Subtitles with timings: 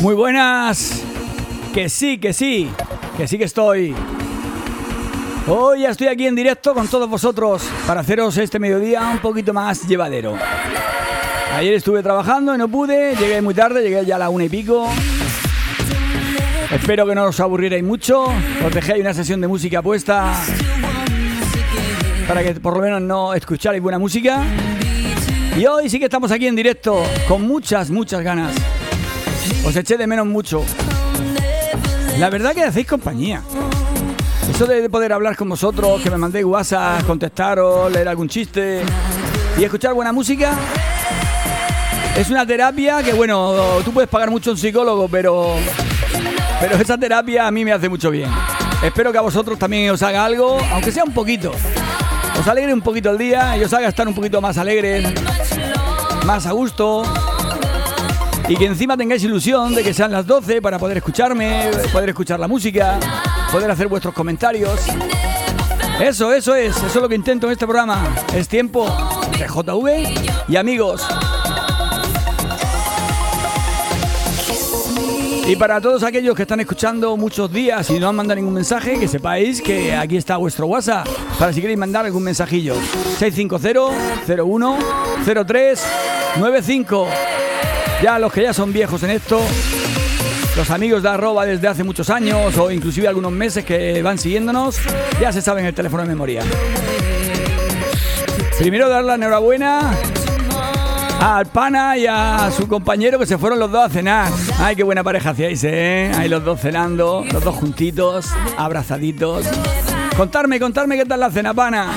[0.00, 1.02] Muy buenas.
[1.72, 2.70] Que sí, que sí.
[3.16, 3.94] Que sí que estoy.
[5.48, 9.54] Hoy ya estoy aquí en directo con todos vosotros para haceros este mediodía un poquito
[9.54, 10.36] más llevadero.
[11.54, 14.48] Ayer estuve trabajando y no pude, llegué muy tarde, llegué ya a la una y
[14.48, 14.90] pico.
[16.70, 20.34] Espero que no os aburrierais mucho, os dejé una sesión de música puesta
[22.26, 24.42] para que por lo menos no escucharais buena música.
[25.56, 28.52] Y hoy sí que estamos aquí en directo con muchas, muchas ganas.
[29.64, 30.64] Os eché de menos mucho.
[32.18, 33.42] La verdad que hacéis compañía.
[34.50, 38.82] Eso de poder hablar con vosotros, que me mandéis WhatsApp, contestaros, leer algún chiste
[39.58, 40.52] y escuchar buena música,
[42.16, 43.52] es una terapia que, bueno,
[43.84, 45.56] tú puedes pagar mucho a un psicólogo, pero,
[46.60, 48.30] pero esa terapia a mí me hace mucho bien.
[48.82, 51.52] Espero que a vosotros también os haga algo, aunque sea un poquito.
[52.40, 55.06] Os alegre un poquito el día y os haga estar un poquito más alegres,
[56.24, 57.02] más a gusto.
[58.48, 62.38] Y que encima tengáis ilusión de que sean las 12 para poder escucharme, poder escuchar
[62.38, 62.98] la música
[63.50, 64.80] poder hacer vuestros comentarios.
[66.00, 68.14] Eso, eso es, eso es lo que intento en este programa.
[68.34, 68.86] Es tiempo
[69.38, 71.06] de JV y amigos.
[75.46, 78.98] Y para todos aquellos que están escuchando muchos días y no han mandado ningún mensaje,
[78.98, 81.06] que sepáis que aquí está vuestro WhatsApp
[81.38, 82.74] para si queréis mandar algún mensajillo.
[83.18, 84.78] 650 01
[85.46, 85.86] 03
[86.40, 87.06] 95.
[88.02, 89.40] Ya los que ya son viejos en esto,
[90.56, 94.78] los amigos de arroba desde hace muchos años o inclusive algunos meses que van siguiéndonos,
[95.20, 96.42] ya se saben el teléfono de memoria.
[98.58, 99.92] Primero dar la enhorabuena
[101.20, 104.30] al pana y a su compañero que se fueron los dos a cenar.
[104.58, 106.12] Ay, qué buena pareja hacíais, ¿eh?
[106.16, 108.26] Ahí los dos cenando, los dos juntitos,
[108.56, 109.46] abrazaditos.
[110.16, 111.92] Contarme, contarme qué tal la cena, pana.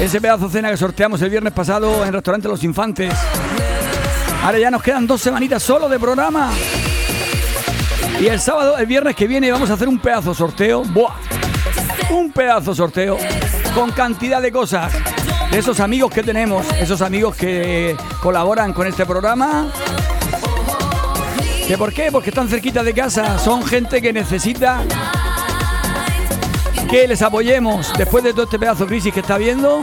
[0.00, 3.14] Ese pedazo de cena que sorteamos el viernes pasado en el restaurante Los Infantes.
[4.42, 6.52] Ahora ya nos quedan dos semanitas solo de programa.
[8.20, 10.84] Y el sábado, el viernes que viene, vamos a hacer un pedazo sorteo.
[10.84, 11.14] ¡Buah!
[12.10, 13.18] Un pedazo sorteo
[13.74, 14.92] con cantidad de cosas.
[15.50, 19.68] De esos amigos que tenemos, esos amigos que colaboran con este programa.
[21.66, 22.10] ¿Que por qué?
[22.10, 23.38] Porque están cerquita de casa.
[23.38, 24.82] Son gente que necesita
[26.88, 29.80] que les apoyemos después de todo este pedazo de crisis que está viendo.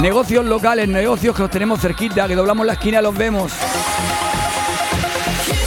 [0.00, 3.52] Negocios locales, negocios que los tenemos cerquita, que doblamos la esquina los vemos.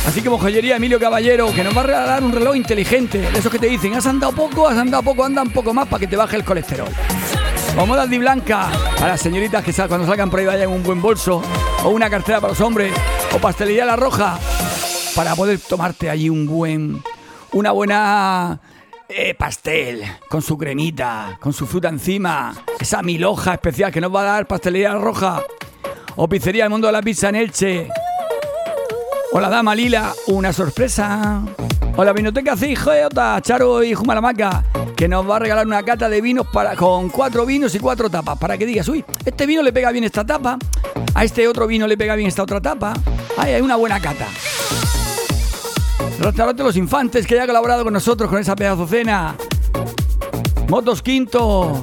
[0.07, 3.19] Así que joyería Emilio Caballero, que nos va a regalar un reloj inteligente.
[3.19, 5.87] De esos que te dicen, has andado poco, has andado poco, anda un poco más
[5.87, 6.87] para que te baje el colesterol.
[7.77, 8.69] O moda di blanca,
[9.01, 11.41] a las señoritas que cuando salgan por ahí vayan un buen bolso.
[11.83, 12.93] O una cartera para los hombres.
[13.33, 14.39] O pastelería La Roja,
[15.13, 17.03] para poder tomarte allí un buen...
[17.51, 18.59] Una buena...
[19.13, 24.21] Eh, pastel, con su cremita, con su fruta encima, esa miloja especial que nos va
[24.21, 25.43] a dar Pastelería La Roja,
[26.15, 27.89] o Pizzería El Mundo de la Pizza en Elche,
[29.33, 31.41] Hola, dama Lila, una sorpresa.
[31.97, 34.63] Hola, Vinoteca J, Charo y Jumalamaca,
[34.95, 38.09] que nos va a regalar una cata de vinos para, con cuatro vinos y cuatro
[38.09, 40.57] tapas, para que digas, uy, este vino le pega bien esta tapa,
[41.13, 42.93] a este otro vino le pega bien esta otra tapa.
[43.37, 44.27] Ay, hay una buena cata.
[46.21, 49.35] Restaurante Los Infantes, que ya ha colaborado con nosotros con esa pedazo cena.
[50.67, 51.81] Motos Quinto.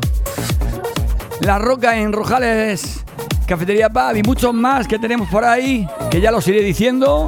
[1.41, 3.05] La Roca en Rojales
[3.47, 7.27] Cafetería Pab y muchos más que tenemos por ahí, que ya los iré diciendo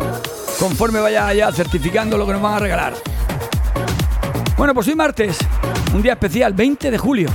[0.59, 2.95] conforme vaya ya certificando lo que nos van a regalar.
[4.57, 5.39] Bueno, pues hoy martes,
[5.93, 7.29] un día especial, 20 de julio.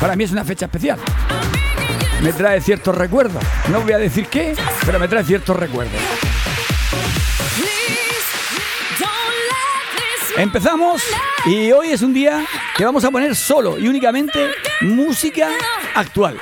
[0.00, 0.98] Para mí es una fecha especial.
[2.22, 3.42] Me trae ciertos recuerdos.
[3.68, 4.54] No voy a decir qué,
[4.86, 6.21] pero me trae ciertos recuerdos.
[10.36, 11.02] Empezamos
[11.44, 12.44] y hoy es un día
[12.76, 14.50] que vamos a poner solo y únicamente
[14.80, 15.48] música
[15.94, 16.38] actual.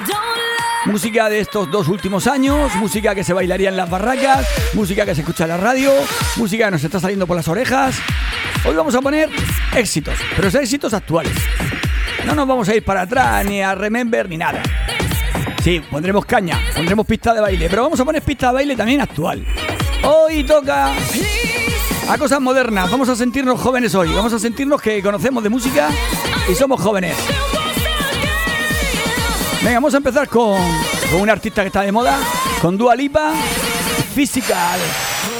[0.86, 5.14] Música de estos dos últimos años, música que se bailaría en las barracas, música que
[5.14, 5.92] se escucha en la radio,
[6.36, 7.96] música que nos está saliendo por las orejas.
[8.64, 9.28] Hoy vamos a poner
[9.74, 11.32] éxitos, pero son éxitos actuales.
[12.24, 14.62] No nos vamos a ir para atrás, ni a remember, ni nada.
[15.64, 19.00] Sí, pondremos caña, pondremos pista de baile, pero vamos a poner pista de baile también
[19.00, 19.44] actual.
[20.02, 20.92] Hoy toca
[22.10, 25.90] a cosas modernas, vamos a sentirnos jóvenes hoy, vamos a sentirnos que conocemos de música
[26.50, 27.16] y somos jóvenes.
[29.62, 30.58] Venga, vamos a empezar con,
[31.12, 32.18] con un artista que está de moda,
[32.60, 33.32] con Dua Lipa,
[34.12, 34.80] Physical.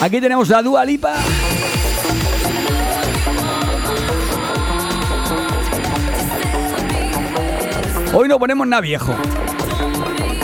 [0.01, 1.15] Aquí tenemos a Dua Lipa.
[8.15, 9.13] Hoy no ponemos nada viejo.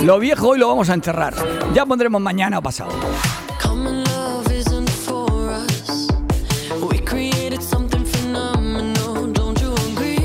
[0.03, 1.35] Lo viejo hoy lo vamos a enterrar.
[1.73, 2.91] Ya pondremos mañana o pasado.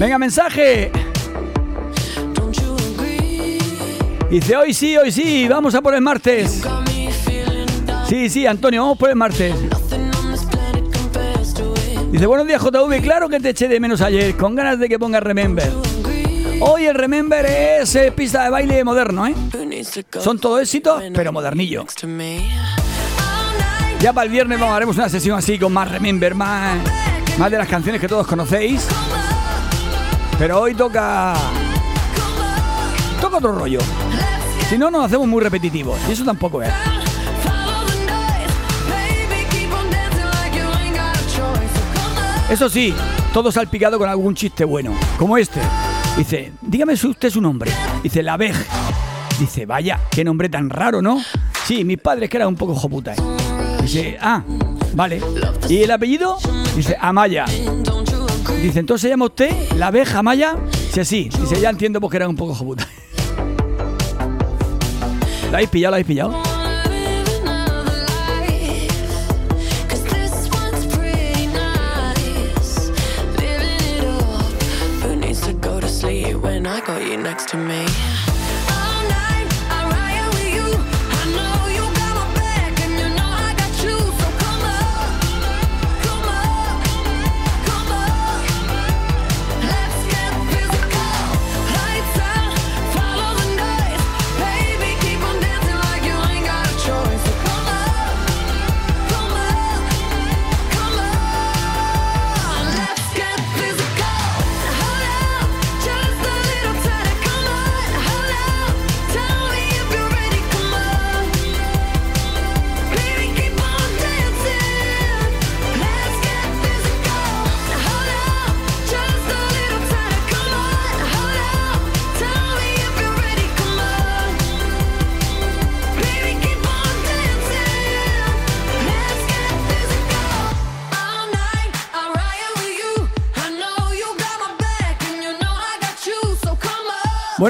[0.01, 0.92] Venga, mensaje.
[4.31, 6.63] Dice, hoy sí, hoy sí, vamos a por el martes.
[8.09, 9.53] Sí, sí, Antonio, vamos por el martes.
[12.09, 14.98] Dice, buenos días JV, claro que te eché de menos ayer, con ganas de que
[14.98, 15.71] pongas Remember.
[16.62, 19.36] Hoy el Remember es eh, pista de baile moderno, ¿eh?
[20.19, 21.86] Son todo éxitos, pero modernillo.
[24.00, 26.80] Ya para el viernes vamos, haremos una sesión así con más Remember, más,
[27.38, 28.88] más de las canciones que todos conocéis.
[30.42, 31.36] Pero hoy toca.
[33.22, 33.78] Toca otro rollo.
[34.68, 36.00] Si no, nos hacemos muy repetitivos.
[36.10, 36.74] Y eso tampoco es.
[42.50, 42.92] Eso sí,
[43.32, 45.60] todo salpicado con algún chiste bueno, como este.
[46.18, 47.72] Dice, dígame usted su nombre.
[48.02, 48.56] Dice, la vej.
[49.40, 51.22] Dice, vaya, qué nombre tan raro, ¿no?
[51.68, 53.14] Sí, mis padres que eran un poco joputa.
[53.80, 54.42] Dice, ah,
[54.96, 55.22] vale.
[55.70, 56.40] ¿Y el apellido?
[56.76, 57.46] Dice, Amaya.
[58.62, 60.56] Dice, entonces se llama usted la abeja Amaya.
[60.88, 61.30] Dice, sí.
[61.40, 62.88] Dice, ya entiendo porque eran un poco joputa.
[65.52, 65.92] ¿La habéis pillado?
[65.92, 66.52] ¿La habéis pillado?
[77.22, 78.00] next to me.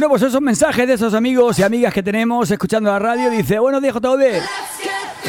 [0.02, 3.30] Bueno, pues esos mensajes de esos amigos y amigas que tenemos escuchando la radio.
[3.30, 4.42] Dice, buenos días, JV.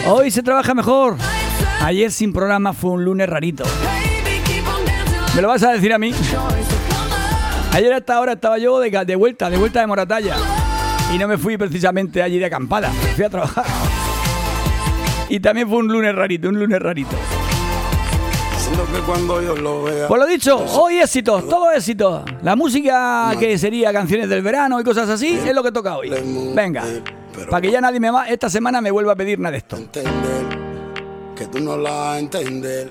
[0.07, 1.19] Hoy se trabaja mejor.
[1.83, 3.65] Ayer sin programa fue un lunes rarito.
[5.37, 6.15] ¿Me lo vas a decir a mí?
[7.73, 10.37] Ayer a esta hora estaba yo de, de vuelta, de vuelta de Moratalla.
[11.15, 12.91] Y no me fui precisamente allí de acampada.
[13.15, 13.67] Fui a trabajar.
[15.29, 17.19] Y también fue un lunes rarito, un lunes rarito
[19.07, 22.25] cuando lo Por lo dicho, hoy éxitos, todo éxito.
[22.43, 26.11] La música que sería canciones del verano y cosas así es lo que toca hoy.
[26.55, 26.85] Venga,
[27.51, 29.79] para que ya nadie me va, esta semana me vuelva a pedir nada de esto.
[31.37, 32.89] Que tú no la entender.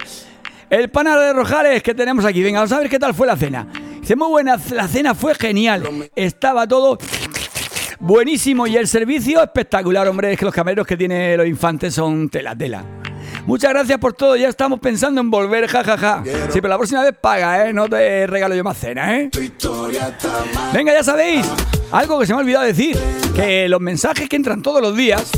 [0.69, 2.41] El panal de Rojales que tenemos aquí.
[2.41, 3.67] Venga, vamos a ver qué tal fue la cena.
[3.99, 6.09] Dice, muy buena, la cena fue genial.
[6.15, 6.97] Estaba todo
[7.99, 10.33] buenísimo y el servicio espectacular, hombre.
[10.33, 12.83] Es que los camareros que tienen los infantes son tela, tela.
[13.45, 14.35] Muchas gracias por todo.
[14.35, 16.23] Ya estamos pensando en volver, jajaja.
[16.23, 17.73] Sí, pero la próxima vez paga, ¿eh?
[17.73, 19.29] No te regalo yo más cena, ¿eh?
[20.73, 21.45] Venga, ya sabéis.
[21.91, 22.97] Algo que se me ha olvidado decir.
[23.35, 25.31] Que los mensajes que entran todos los días,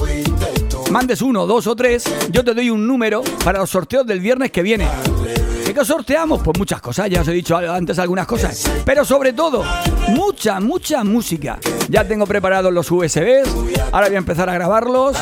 [0.91, 4.51] mandes uno, dos o tres, yo te doy un número para los sorteos del viernes
[4.51, 4.87] que viene.
[5.73, 6.41] ¿Qué sorteamos?
[6.43, 8.69] Pues muchas cosas, ya os he dicho antes algunas cosas.
[8.85, 9.63] Pero sobre todo,
[10.09, 11.57] mucha, mucha música.
[11.89, 13.49] Ya tengo preparados los USBs,
[13.91, 15.17] ahora voy a empezar a grabarlos.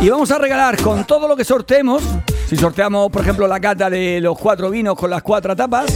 [0.00, 2.02] Y vamos a regalar con todo lo que sorteemos.
[2.46, 5.86] Si sorteamos, por ejemplo, la cata de los cuatro vinos con las cuatro tapas,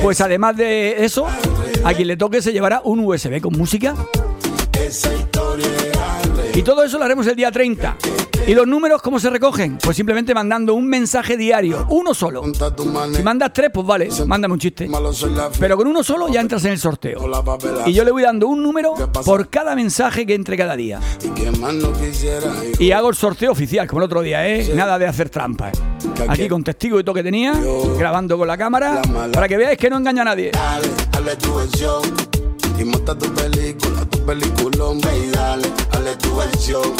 [0.00, 1.26] pues además de eso,
[1.84, 3.94] a quien le toque se llevará un USB con música.
[6.54, 7.96] Y todo eso lo haremos el día 30.
[8.46, 9.78] ¿Y los números cómo se recogen?
[9.78, 12.42] Pues simplemente mandando un mensaje diario, uno solo.
[13.14, 14.90] Si mandas tres, pues vale, mándame un chiste.
[15.58, 17.20] Pero con uno solo ya entras en el sorteo.
[17.86, 18.94] Y yo le voy dando un número
[19.24, 21.00] por cada mensaje que entre cada día.
[22.78, 24.72] Y hago el sorteo oficial, como el otro día, ¿eh?
[24.74, 25.70] Nada de hacer trampa.
[25.70, 25.72] ¿eh?
[26.28, 27.54] Aquí con testigo y todo que tenía,
[27.96, 29.00] grabando con la cámara,
[29.32, 30.50] para que veáis que no engaña a nadie.
[34.22, 36.94] Tu película, y dale, dale tu versión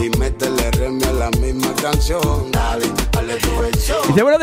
[0.00, 2.52] y métele remi a la misma canción.
[2.52, 3.98] Dale, dale tu versión.
[4.06, 4.38] Dice, bueno,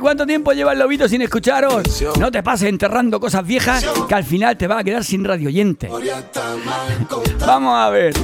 [0.00, 1.82] ¿cuánto tiempo lleva el lobito sin escucharos?
[2.20, 5.48] No te pases enterrando cosas viejas que al final te va a quedar sin radio
[5.48, 5.90] oyente.
[7.44, 8.14] Vamos a ver.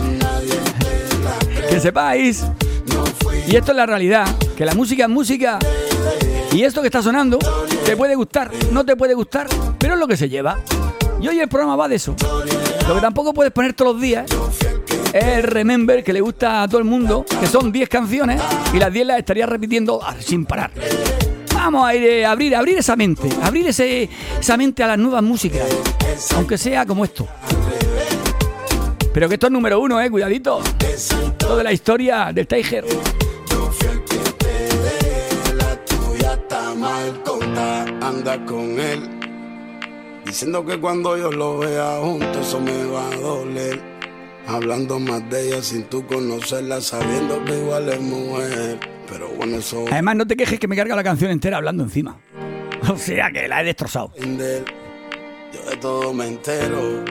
[1.69, 2.45] Que sepáis.
[3.49, 5.59] Y esto es la realidad, que la música es música.
[6.53, 7.39] Y esto que está sonando
[7.85, 10.57] te puede gustar, no te puede gustar, pero es lo que se lleva.
[11.21, 12.15] Y hoy el programa va de eso.
[12.91, 14.29] Lo que tampoco puedes poner todos los días
[15.13, 18.43] es Remember que le gusta a todo el mundo, que son 10 canciones
[18.75, 20.73] y las 10 las estaría repitiendo sin parar.
[21.55, 24.99] Vamos a ir eh, a abrir, abrir esa mente, abrir ese, esa mente a las
[24.99, 25.63] nuevas músicas,
[26.35, 27.29] aunque sea como esto.
[29.15, 30.61] Pero que esto es número uno, eh, cuidadito.
[31.39, 32.85] Toda la historia del Tiger.
[38.03, 39.20] Anda con él.
[40.31, 43.81] Diciendo que cuando yo lo vea junto eso me va a doler.
[44.47, 48.79] Hablando más de ella sin tú conocerla, sabiendo que igual es mujer.
[49.09, 49.87] Pero bueno, eso.
[49.91, 52.17] Además, no te quejes que me carga la canción entera hablando encima.
[52.89, 54.13] O sea que la he destrozado.
[54.15, 57.05] Yo de todo me entero.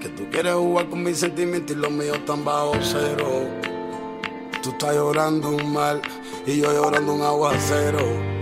[0.00, 3.46] Que tú quieres jugar con mis sentimientos y los míos están bajo cero.
[4.64, 6.02] Tú estás llorando un mal
[6.44, 8.41] y yo llorando un aguacero.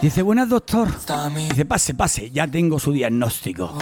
[0.00, 0.88] Dice, buenas doctor.
[1.48, 3.76] Dice, pase, pase, ya tengo su diagnóstico.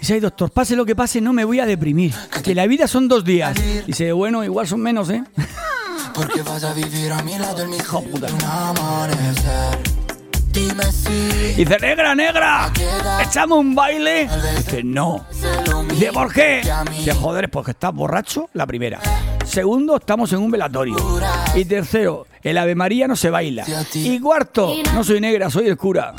[0.00, 2.14] Dice, doctor, pase lo que pase, no me voy a deprimir.
[2.42, 3.56] Que la vida son dos días.
[3.86, 5.24] Dice, bueno, igual son menos, ¿eh?
[6.14, 8.28] Porque vas a vivir a mi lado en hijo puta.
[10.52, 12.72] Dice, negra, negra,
[13.22, 14.28] echamos un baile.
[14.56, 15.26] Dice, no.
[15.90, 16.62] Dice, ¿por qué?
[16.90, 19.00] Dice, joder, porque estás borracho, la primera.
[19.44, 20.96] Segundo, estamos en un velatorio.
[21.54, 23.64] Y tercero, el Ave María no se baila.
[23.94, 26.14] Y cuarto, no soy negra, soy el cura.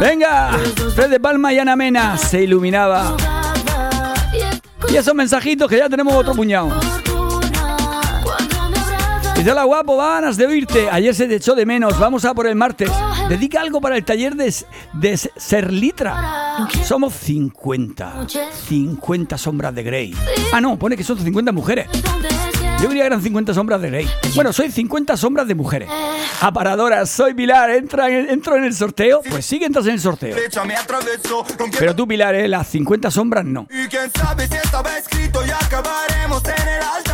[0.00, 0.58] Venga,
[0.94, 3.16] Fred de Palma y Ana Mena se iluminaba.
[4.90, 6.70] Y esos mensajitos que ya tenemos otro puñado.
[9.42, 10.88] Dice, hola guapo, ganas de oírte.
[10.88, 11.98] Ayer se te echó de menos.
[11.98, 12.88] Vamos a por el martes.
[13.28, 14.54] Dedica algo para el taller de,
[14.92, 16.68] de Serlitra.
[16.84, 18.28] Somos 50.
[18.68, 20.14] 50 sombras de Grey.
[20.52, 21.88] Ah, no, pone que son 50 mujeres.
[22.80, 24.08] Yo diría que eran 50 sombras de Grey.
[24.36, 25.90] Bueno, soy 50 sombras de mujeres.
[26.40, 27.68] Aparadoras, soy Pilar.
[27.70, 29.22] Entra ¿Entro en el sorteo?
[29.28, 30.36] Pues sí que entras en el sorteo.
[31.80, 32.46] Pero tú, Pilar, ¿eh?
[32.46, 33.66] las 50 sombras no.
[33.72, 37.11] Y quién sabe si estaba escrito y acabaremos en el altar.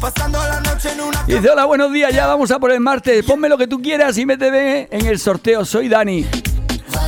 [0.00, 1.24] Pasando la noche en una...
[1.26, 3.24] Y dice, hola, buenos días, ya vamos a por el martes.
[3.24, 5.64] Ponme lo que tú quieras y méteme en el sorteo.
[5.64, 6.26] Soy Dani.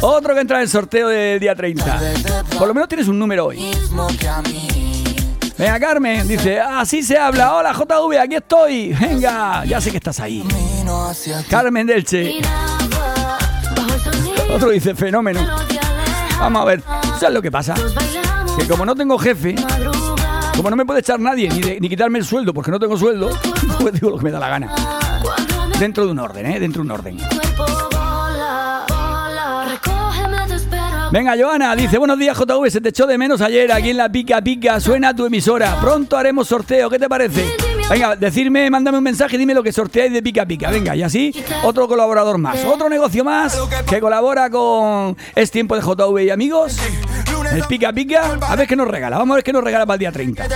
[0.01, 2.01] Otro que entra en el sorteo del día 30.
[2.59, 3.71] Por lo menos tienes un número hoy.
[5.57, 7.55] Venga, Carmen, dice, así se habla.
[7.55, 8.93] Hola, JV, aquí estoy.
[8.93, 10.47] Venga, ya sé que estás ahí.
[11.51, 12.41] Carmen Delche.
[14.51, 15.47] Otro dice, fenómeno.
[16.39, 16.83] Vamos a ver,
[17.19, 17.75] ¿sabes lo que pasa?
[18.57, 19.57] Que como no tengo jefe,
[20.59, 23.31] como no me puede echar nadie, ni, ni quitarme el sueldo porque no tengo sueldo,
[23.81, 24.75] pues digo lo que me da la gana.
[25.79, 26.59] Dentro de un orden, ¿eh?
[26.59, 27.19] Dentro de un orden.
[31.13, 34.11] Venga, Joana, dice, buenos días JV, se te echó de menos ayer aquí en la
[34.11, 37.45] Pica Pica, suena tu emisora, pronto haremos sorteo, ¿qué te parece?
[37.91, 41.33] Venga, decirme, mándame un mensaje, dime lo que sorteáis de Pica Pica, venga, y así
[41.63, 46.77] otro colaborador más, otro negocio más que colabora con Es Tiempo de JV y amigos.
[47.51, 49.17] El pica pica, a ver qué nos regala.
[49.17, 50.47] Vamos a ver qué nos regala para el día 30.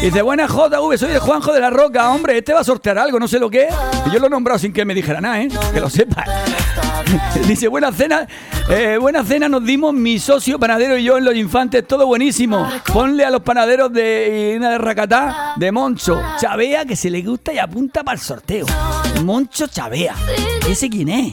[0.00, 2.10] Dice, buena JV, soy el Juanjo de la Roca.
[2.10, 3.68] Hombre, este va a sortear algo, no sé lo que
[4.06, 5.48] Y yo lo he nombrado sin que me dijera nada, ¿eh?
[5.72, 6.24] Que lo sepa.
[7.46, 8.26] Dice, buena cena.
[8.68, 11.86] Eh, buena cena nos dimos mi socio panadero y yo en Los Infantes.
[11.86, 12.68] Todo buenísimo.
[12.92, 16.20] Ponle a los panaderos de una de Racatá, de Moncho.
[16.38, 18.66] Chavea, que se le gusta y apunta para el sorteo.
[19.24, 20.14] Moncho Chavea.
[20.68, 21.32] ¿Ese quién es?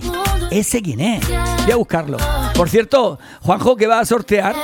[0.50, 1.24] ¿Ese quién es?
[1.64, 2.18] Voy a buscarlo.
[2.56, 4.56] Por cierto, Juanjo, que va a sortear,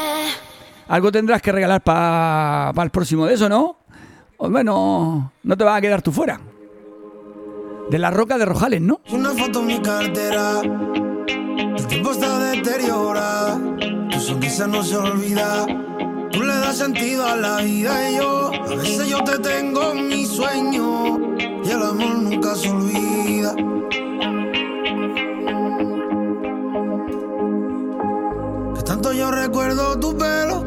[0.88, 3.78] algo tendrás que regalar para el próximo de eso, ¿no?
[4.38, 6.40] Bueno, no te vas a quedar tú fuera.
[7.90, 9.02] De la roca de Rojales, ¿no?
[9.12, 10.62] Una foto en mi cartera.
[11.78, 13.60] El tiempo está deteriorado.
[14.12, 15.66] Tu sonrisa no se olvida.
[16.32, 18.52] Tú le das sentido a la vida y yo.
[18.54, 21.36] A veces yo te tengo en mi sueño.
[21.38, 23.56] Y el amor nunca se olvida.
[28.86, 30.64] Tanto yo recuerdo tu pelo,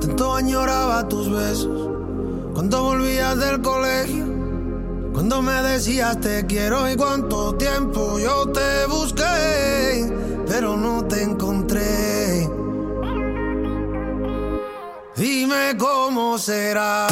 [0.00, 1.90] tanto añoraba tus besos.
[2.54, 4.26] Cuando volvías del colegio,
[5.12, 10.12] cuando me decías te quiero y cuánto tiempo yo te busqué,
[10.48, 12.48] pero no te encontré.
[15.16, 17.06] Dime cómo será.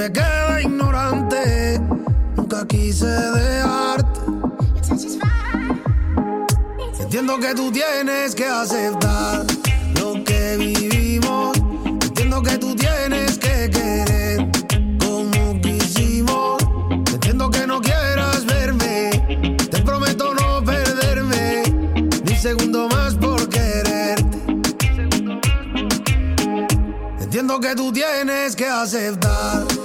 [0.00, 1.80] Y pequé de ignorante,
[2.34, 4.20] nunca quise dejarte.
[6.98, 9.44] Entiendo que tú tienes que aceptar
[10.00, 11.54] lo que vivimos.
[12.02, 14.48] Entiendo que tú tienes que querer
[15.04, 16.62] como quisimos.
[17.12, 19.10] Entiendo que no quieras verme.
[19.70, 21.62] Te prometo no perderme
[22.24, 24.38] ni segundo más por quererte.
[27.20, 29.79] Entiendo que tú tienes que aceptar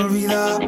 [0.00, 0.58] olvida.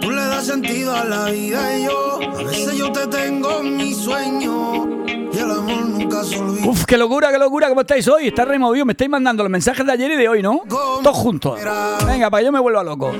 [0.00, 2.18] Tú le das sentido a la vida y yo.
[2.38, 4.86] A veces yo te tengo en mi sueño.
[5.06, 6.66] Y el amor nunca se olvida.
[6.66, 8.28] Uf, qué locura, qué locura, ¿cómo estáis hoy?
[8.28, 10.60] Está removido, me estáis mandando los mensajes de ayer y de hoy, ¿no?
[10.68, 11.58] Todos juntos.
[12.06, 13.12] Venga, para que yo me vuelva loco.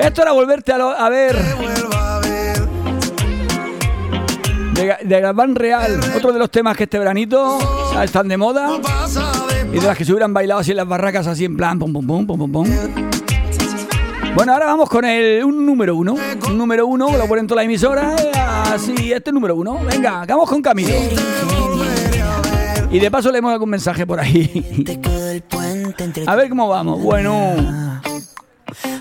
[0.00, 1.36] Esto era volverte a, lo- a ver
[4.74, 7.58] de, de Galván Real, otro de los temas que este veranito
[8.02, 8.68] están de moda
[9.72, 11.92] y de las que se hubieran bailado así en las barracas, así en plan pum
[11.94, 12.66] pum pum pum pum pum.
[14.36, 16.14] Bueno, ahora vamos con el un número uno.
[16.46, 18.14] Un número uno, lo ponen toda la emisora.
[18.70, 19.80] Así, este es número uno.
[19.90, 20.92] Venga, vamos con Camilo.
[22.90, 24.84] Y de paso leemos algún mensaje por ahí.
[26.26, 27.02] A ver cómo vamos.
[27.02, 27.54] Bueno,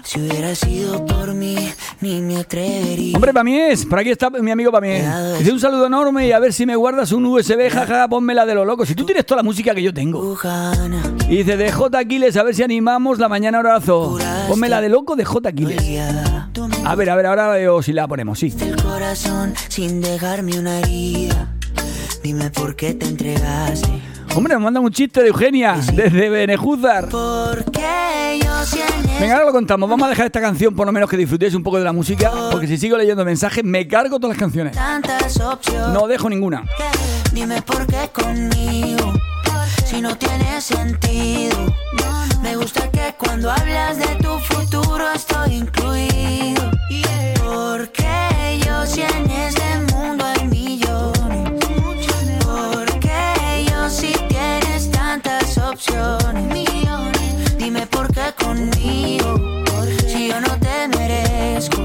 [0.04, 1.56] Si hubiera sido por mí,
[2.02, 3.16] ni me atrevería.
[3.16, 3.86] hombre, para mí es.
[3.86, 4.90] Por aquí está mi amigo mí.
[5.40, 8.56] Dice un saludo enorme y a ver si me guardas un USB, jaja, ponmela de
[8.56, 8.86] lo loco.
[8.86, 10.38] Si tú tienes toda la música que yo tengo.
[11.28, 11.98] Y dice de J.
[11.98, 14.18] Aquiles, a ver si animamos la mañana abrazo.
[14.48, 15.50] Ponme la de loco de J.
[15.50, 15.82] Aquiles.
[16.84, 18.48] A ver, a ver, ahora veo si la ponemos, sí.
[18.48, 21.54] diste el corazón sin dejarme una herida.
[22.24, 24.15] Dime por qué te entregaste.
[24.34, 27.10] Hombre, nos mandan un chiste de Eugenia, desde Benejúzar.
[29.20, 29.90] Venga, ahora lo contamos.
[29.90, 32.32] Vamos a dejar esta canción, por lo menos que disfrutéis un poco de la música,
[32.52, 34.76] porque si sigo leyendo mensajes, me cargo todas las canciones.
[35.94, 36.64] No dejo ninguna.
[37.32, 39.14] Dime por qué conmigo,
[39.86, 41.74] si no tiene sentido.
[42.42, 46.72] Me gusta que cuando hablas de tu futuro estoy incluido.
[47.44, 49.30] Porque yo si en
[55.88, 57.58] opciones.
[57.58, 59.36] Dime por qué conmigo,
[60.08, 61.78] si yo no te merezco.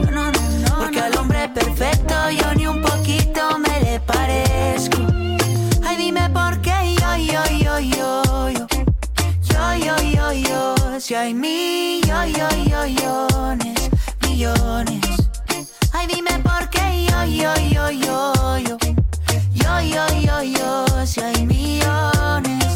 [0.78, 4.98] Porque al hombre perfecto yo ni un poquito me le parezco.
[5.84, 8.66] Ay, dime por qué yo, yo, yo, yo, yo.
[9.42, 11.00] Yo, yo, yo, yo.
[11.00, 13.90] Si hay millones, millones,
[14.22, 15.30] millones.
[15.92, 18.78] Ay, dime por qué yo, yo, yo, yo, yo.
[19.52, 21.06] Yo, yo, yo, yo.
[21.06, 22.69] Si hay millones, millones.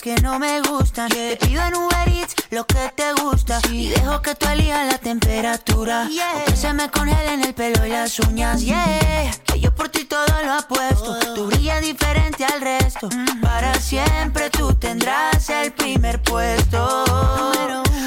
[0.00, 1.08] Que no me gustan.
[1.10, 3.60] Te pido en Uber Eats lo que te gusta.
[3.70, 6.08] Y dejo que tú elijas la temperatura.
[6.36, 8.62] O que se me congelen el pelo y las uñas.
[8.62, 11.18] Yeah, que yo por ti todo lo apuesto.
[11.34, 13.08] Tú brillas diferente al resto.
[13.42, 17.04] Para siempre tú tendrás el primer puesto.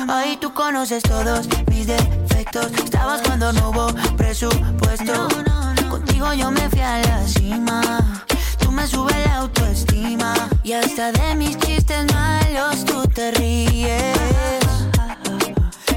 [0.09, 2.71] Ahí tú conoces todos mis defectos.
[2.83, 5.27] Estabas cuando no hubo presupuesto.
[5.89, 8.24] Contigo yo me fui a la cima.
[8.75, 10.33] Me subes la autoestima.
[10.63, 14.13] Y hasta de mis chistes malos tú te ríes.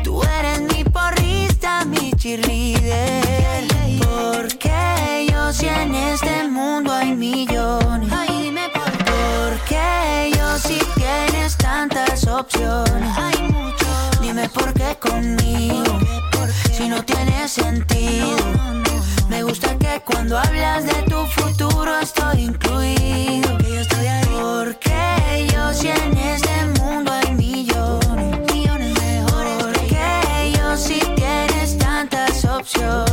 [0.04, 3.64] Tú eres mi porrista, mi cheerleader.
[4.00, 8.12] Porque yo si en este mundo hay millones.
[8.12, 9.12] Ay, dime por qué.
[9.48, 13.18] Porque yo si tienes tantas opciones.
[13.18, 14.20] Hay muchos.
[14.20, 15.98] Dime por qué conmigo.
[16.72, 18.67] Si no tiene sentido.
[19.76, 23.58] Que cuando hablas de tu futuro estoy incluido.
[24.40, 29.62] Porque yo si en este mundo hay millones, millones mejores.
[29.62, 33.07] Porque yo si tienes tantas opciones,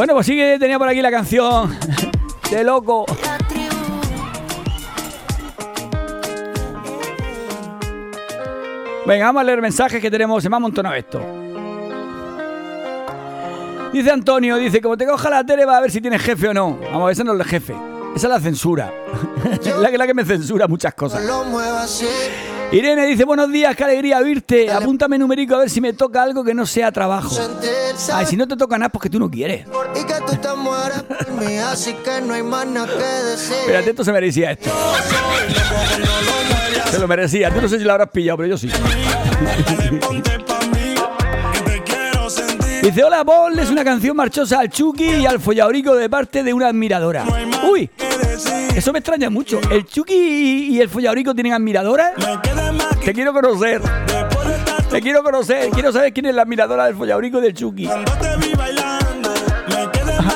[0.00, 1.76] Bueno, pues sí que tenía por aquí la canción
[2.50, 3.04] de loco.
[9.04, 10.42] Venga, vamos a leer mensajes que tenemos.
[10.42, 11.20] Se me ha amontonado esto.
[13.92, 16.54] Dice Antonio, dice, como te coja la tele va a ver si tienes jefe o
[16.54, 16.78] no.
[16.90, 17.76] Vamos ese no es el jefe.
[18.16, 18.90] Esa es la censura.
[19.82, 21.22] la, la que me censura muchas cosas.
[22.72, 24.70] Irene dice, buenos días, qué alegría oírte.
[24.70, 27.36] Apúntame numérico a ver si me toca algo que no sea trabajo.
[28.12, 29.66] Ay, si no te toca nada, porque tú no quieres.
[33.62, 34.70] Espérate, esto se merecía esto.
[36.90, 37.52] Se lo merecía.
[37.52, 38.70] Tú no sé si lo habrás pillado, pero yo sí.
[42.82, 46.68] Dice, hola, ponles una canción marchosa al Chucky y al follaurico de parte de una
[46.68, 47.24] admiradora.
[47.68, 47.90] Uy,
[48.74, 49.60] eso me extraña mucho.
[49.70, 52.12] ¿El Chucky y el follaurico tienen admiradora?
[53.04, 53.82] Te quiero conocer.
[54.90, 55.70] Te quiero conocer.
[55.70, 57.88] Quiero saber quién es la admiradora del follaurico y del Chucky.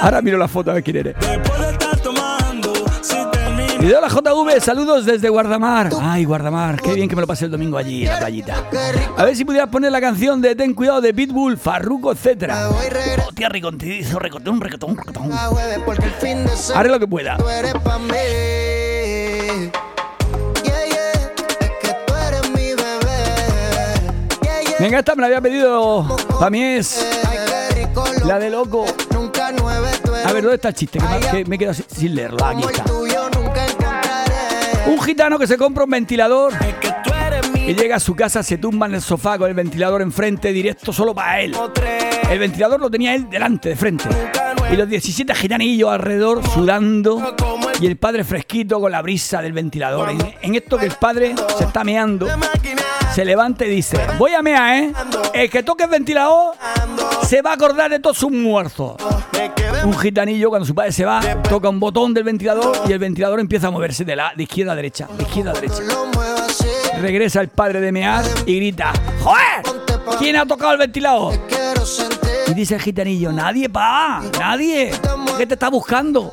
[0.00, 1.16] Ahora miro la foto a ver quién eres.
[3.84, 5.90] Y de la JV, saludos desde Guardamar.
[6.00, 8.64] Ay, Guardamar, qué bien que me lo pasé el domingo allí en la playita.
[9.14, 12.50] A ver si pudieras poner la canción de Ten cuidado de Pitbull, Farruko, etc.
[12.70, 15.30] Oh, tía, recontidizo, recotón, recotón, recotón.
[16.74, 17.36] Haré lo que pueda.
[24.80, 26.16] Venga, esta me la había pedido.
[26.38, 27.06] Para mí es
[28.24, 28.86] la de loco.
[30.24, 30.98] A ver, ¿dónde está el chiste?
[31.30, 32.42] Que me, quedo sin leerlo.
[32.42, 32.84] Aquí está.
[34.86, 36.52] Un gitano que se compra un ventilador
[37.66, 40.92] y llega a su casa, se tumba en el sofá con el ventilador enfrente, directo
[40.92, 41.56] solo para él.
[42.30, 44.04] El ventilador lo tenía él delante, de frente.
[44.70, 47.34] Y los 17 gitanillos alrededor sudando
[47.80, 50.10] y el padre fresquito con la brisa del ventilador.
[50.42, 52.26] En, esto que el padre se está meando,
[53.14, 54.92] se levanta y dice, voy a mear, ¿eh?
[55.34, 56.56] El que toque el ventilador
[57.24, 58.96] se va a acordar de todos sus muertos.
[59.84, 63.38] Un gitanillo cuando su padre se va, toca un botón del ventilador y el ventilador
[63.38, 65.82] empieza a moverse de, la, de izquierda a derecha, de izquierda a derecha.
[67.00, 70.18] Regresa el padre de mear y grita, ¡Joder!
[70.18, 71.34] ¿Quién ha tocado el ventilador?
[72.48, 74.90] Y dice el gitanillo, nadie, pa, nadie.
[75.38, 76.32] ¿Qué te está buscando?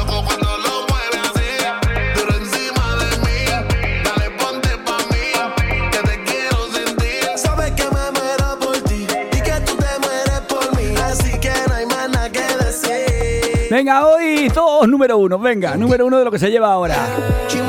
[13.81, 15.39] Venga, hoy todos número uno.
[15.39, 16.95] Venga, número uno de lo que se lleva ahora.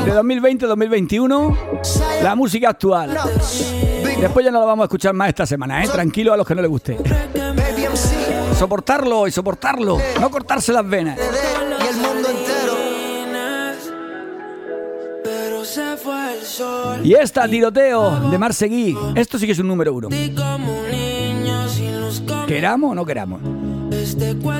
[0.05, 1.57] De 2020 2021,
[2.21, 3.17] la música actual.
[4.21, 5.87] Después ya no la vamos a escuchar más esta semana, ¿eh?
[5.87, 6.99] Tranquilo a los que no les guste.
[8.59, 9.97] Soportarlo y soportarlo.
[10.21, 11.17] No cortarse las venas.
[17.03, 18.95] Y esta, tiroteo de Marseguí.
[19.15, 20.09] Esto sí que es un número uno.
[22.45, 23.62] ¿Queramos o no queramos?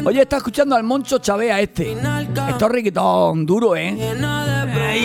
[0.06, 1.94] Oye, está escuchando al Moncho Chavea este.
[1.94, 3.98] Esto es riquitón, duro, ¿eh?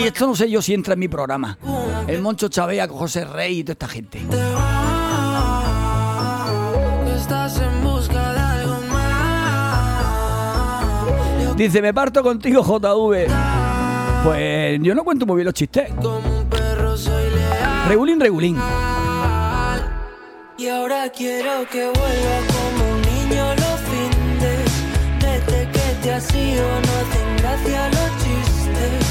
[0.04, 1.58] Esto no sé yo si entra en mi programa.
[2.06, 4.20] El Moncho Chavea con José Rey y toda esta gente.
[11.56, 13.26] Dice, me parto contigo, JV.
[14.24, 15.90] Pues yo no cuento muy bien los chistes.
[17.88, 18.56] Regulín, regulín.
[20.56, 23.57] Y ahora quiero que vuelva como un niño
[26.34, 29.04] ido, no hacen gracia los chistes.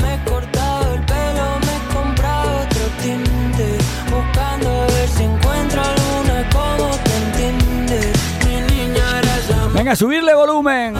[0.00, 3.78] Me he cortado el pelo, me he comprado otro tinte.
[4.08, 8.12] Buscando a ver si encuentro alguna como te entiende.
[8.44, 10.94] Mi niña eres la Venga, subirle volumen.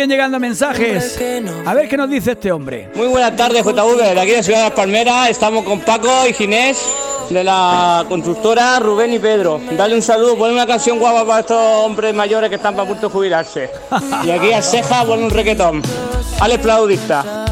[0.00, 1.20] Siguen llegando mensajes.
[1.66, 2.88] A ver qué nos dice este hombre.
[2.94, 5.28] Muy buenas tardes, JV, de aquí de Ciudad de las Palmeras.
[5.28, 6.82] Estamos con Paco y Ginés
[7.28, 9.60] de la constructora Rubén y Pedro.
[9.76, 13.08] Dale un saludo, ponle una canción guapa para estos hombres mayores que están para punto
[13.08, 13.70] de jubilarse.
[14.24, 15.82] Y aquí a Ceja pone un requetón.
[16.40, 17.46] Alex Plaudista.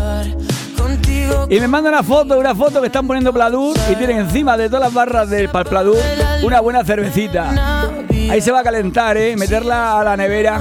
[1.50, 4.68] Y me manda una foto, una foto que están poniendo Pladur y tienen encima de
[4.68, 5.98] todas las barras del Pladur
[6.42, 7.90] una buena cervecita.
[8.30, 9.37] Ahí se va a calentar, ¿eh?
[9.37, 10.61] Meterla a la nevera.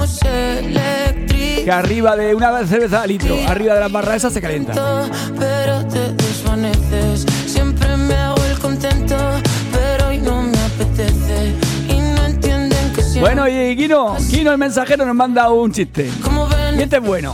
[1.64, 4.72] Que arriba de una cerveza a litro, arriba de las barras esas se calienta.
[5.38, 7.26] pero te desvaneces.
[7.46, 9.16] Siempre me hago el contento,
[9.72, 11.54] pero hoy no me apetece.
[11.88, 16.10] Y no entienden que siempre Bueno, y Kino, Kino el mensajero nos manda un chiste.
[16.76, 17.32] Y este es bueno.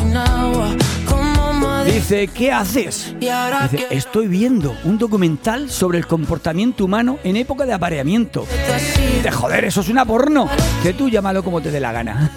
[1.85, 3.15] Dice, ¿qué haces?
[3.21, 8.47] Dice, estoy viendo un documental sobre el comportamiento humano en época de apareamiento.
[9.23, 10.49] De joder, eso es una porno.
[10.83, 12.31] Que tú llámalo como te dé la gana.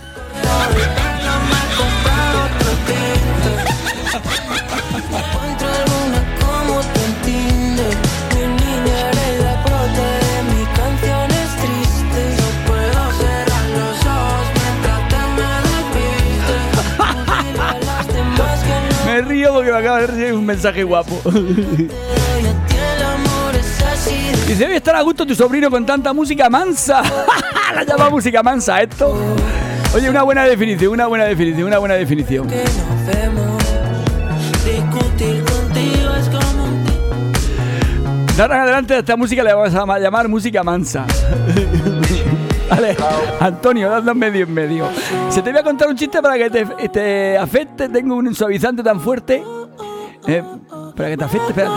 [19.53, 21.21] Porque me acaba de recibir un mensaje guapo.
[21.31, 21.88] de
[24.47, 27.01] Dice, debe estar a gusto tu sobrino con tanta música mansa.
[27.75, 29.36] La llama música mansa esto.
[29.93, 32.47] Oye, una buena definición, una buena definición, una buena definición.
[32.47, 32.63] De
[38.41, 41.05] ahora en adelante a esta música le vamos a llamar música mansa.
[42.69, 42.97] Vale,
[43.39, 44.86] Antonio, dando medio en medio.
[45.30, 47.89] Se te voy a contar un chiste para que te, te afecte.
[47.89, 49.43] Tengo un suavizante tan fuerte.
[50.27, 50.43] Eh,
[50.95, 51.75] para que te afecte, espérate.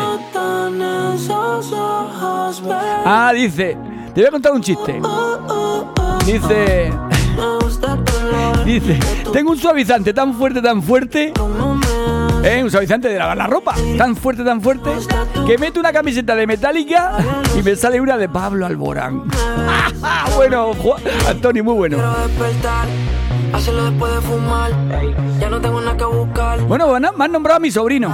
[3.04, 3.76] Ah, dice,
[4.14, 5.00] te voy a contar un chiste.
[6.26, 6.92] Dice,
[8.64, 9.00] dice,
[9.32, 11.32] tengo un suavizante tan fuerte, tan fuerte.
[12.42, 13.74] Eh, un suavizante de lavar la ropa.
[13.98, 14.90] Tan fuerte, tan fuerte.
[15.46, 17.12] Que meto una camiseta de metálica
[17.58, 19.24] y me sale una de Pablo Alborán.
[20.36, 21.98] bueno, Juan- Antonio, muy bueno.
[21.98, 22.86] quiero despertar.
[23.52, 24.70] Hacerlo después de fumar.
[25.38, 26.60] Ya no tengo nada que buscar.
[26.62, 28.10] Bueno, bueno, me han nombrado a mi sobrino.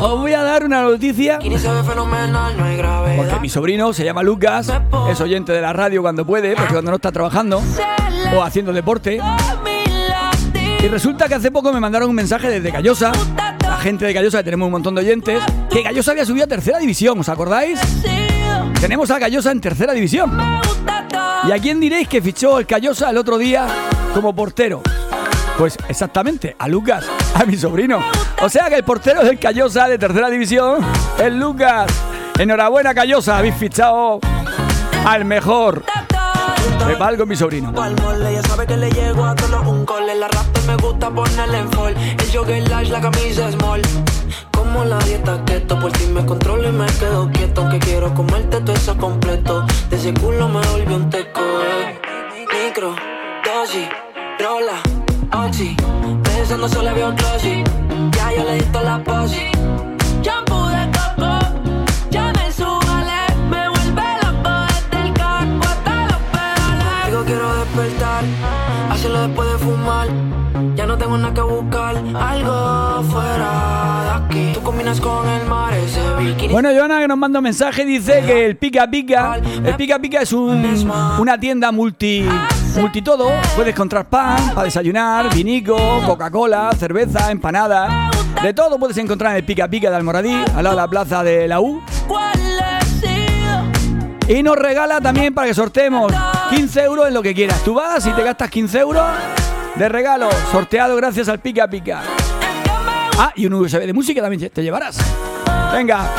[0.00, 1.38] Os voy a dar una noticia.
[1.38, 4.72] Porque mi sobrino se llama Lucas,
[5.10, 7.60] es oyente de la radio cuando puede, porque cuando no está trabajando
[8.36, 9.20] o haciendo deporte.
[10.82, 13.12] Y resulta que hace poco me mandaron un mensaje desde Callosa,
[13.60, 16.48] la gente de Callosa, que tenemos un montón de oyentes, que Callosa había subido a
[16.48, 17.80] tercera división, ¿os acordáis?
[18.80, 20.38] Tenemos a Callosa en tercera división.
[21.46, 23.66] ¿Y a quién diréis que fichó el Callosa el otro día
[24.14, 24.82] como portero?
[25.58, 28.00] Pues exactamente, a Lucas, a mi sobrino.
[28.40, 30.84] O sea que el portero del Callosa de tercera división
[31.18, 31.90] es Lucas.
[32.38, 34.20] Enhorabuena, Callosa, habéis fichado
[35.04, 35.82] al mejor.
[36.86, 37.72] Me valgo mi sobrino.
[38.32, 40.14] Ya sabe que le llego a todos un cole.
[40.14, 41.94] La rap me gusta ponerle en fall.
[41.96, 43.82] El jogger large, la camisa small.
[44.52, 47.60] Como la dieta keto, por ti me controlo y me quedo quieto.
[47.62, 49.64] Aunque quiero comerte todo eso completo.
[49.90, 51.40] De ese culo me volvió un teco.
[51.40, 52.00] eh.
[52.64, 52.94] Micro,
[53.44, 53.88] dosis,
[54.38, 55.76] rola, oxi.
[56.22, 57.64] Pensando solo veo glossy.
[58.16, 59.46] Ya yo le di toda la posi.
[69.18, 70.08] Hacerlo después de fumar.
[70.74, 74.52] Ya no tengo nada que buscar, algo fuera de aquí.
[74.54, 76.52] Tú combinas con el mar, ese bikini.
[76.52, 80.22] Bueno, Joana que nos manda un mensaje dice que el Pica Pica, el Pica Pica
[80.22, 82.26] es un- una tienda multi,
[82.80, 83.28] multi todo.
[83.56, 85.76] Puedes encontrar pan para desayunar, vinico,
[86.06, 88.10] Coca-Cola, cerveza, empanada.
[88.42, 91.22] De todo puedes encontrar en el Pica Pica de Almoradí, al lado de la plaza
[91.24, 91.80] de la U.
[94.28, 96.12] Y nos regala también para que sorteemos
[96.50, 97.64] 15 euros en lo que quieras.
[97.64, 99.06] Tú vas y te gastas 15 euros
[99.74, 102.02] de regalo, sorteado gracias al Pica Pica.
[103.18, 104.98] Ah, y un USB de música también te llevarás.
[105.72, 106.10] Venga,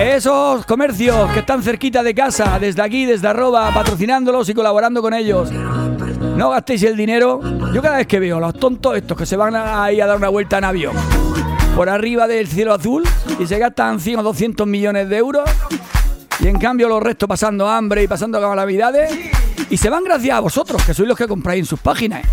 [0.00, 5.12] esos comercios que están cerquita de casa, desde aquí, desde arroba, patrocinándolos y colaborando con
[5.12, 5.50] ellos.
[5.52, 7.40] No gastéis el dinero.
[7.74, 10.16] Yo cada vez que veo a los tontos estos que se van ahí a dar
[10.16, 10.96] una vuelta en avión
[11.76, 13.02] por arriba del cielo azul
[13.38, 15.48] y se gastan 100 o 200 millones de euros
[16.42, 19.12] y en cambio los restos pasando hambre y pasando calamidades
[19.70, 22.26] y se van gracias a vosotros, que sois los que compráis en sus páginas.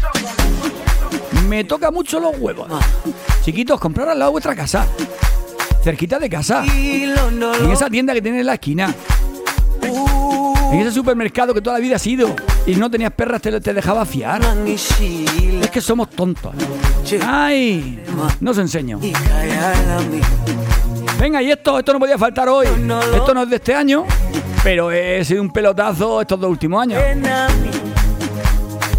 [1.48, 2.68] Me toca mucho los huevos.
[3.44, 4.88] Chiquitos, comprar al lado de vuestra casa.
[5.84, 6.66] Cerquita de casa.
[6.66, 8.94] En esa tienda que tiene en la esquina.
[10.72, 12.36] En ese supermercado que toda la vida ha sido.
[12.66, 14.42] y no tenías perras, te, te dejaba fiar.
[15.62, 16.54] Es que somos tontos.
[17.26, 18.04] ¡Ay!
[18.42, 19.00] No os enseño.
[21.20, 22.66] Venga, y esto, esto no podía faltar hoy.
[23.14, 24.06] Esto no es de este año,
[24.64, 27.02] pero he sido un pelotazo estos dos últimos años.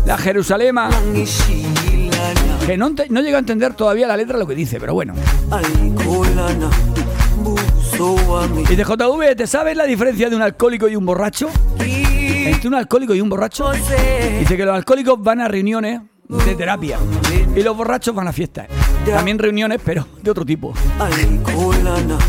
[0.04, 0.90] La Jerusalema.
[2.66, 5.14] Que no, no llego a entender todavía la letra lo que dice, pero bueno.
[8.68, 11.48] Y de JV, ¿te sabes la diferencia de un alcohólico y un borracho?
[11.78, 13.70] Entre un alcohólico y un borracho.
[14.38, 16.00] Dice que los alcohólicos van a reuniones
[16.30, 16.98] de terapia
[17.56, 18.68] y los borrachos van a fiestas.
[19.04, 20.72] También reuniones, pero de otro tipo.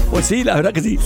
[0.09, 0.97] Pues sí, la verdad que sí.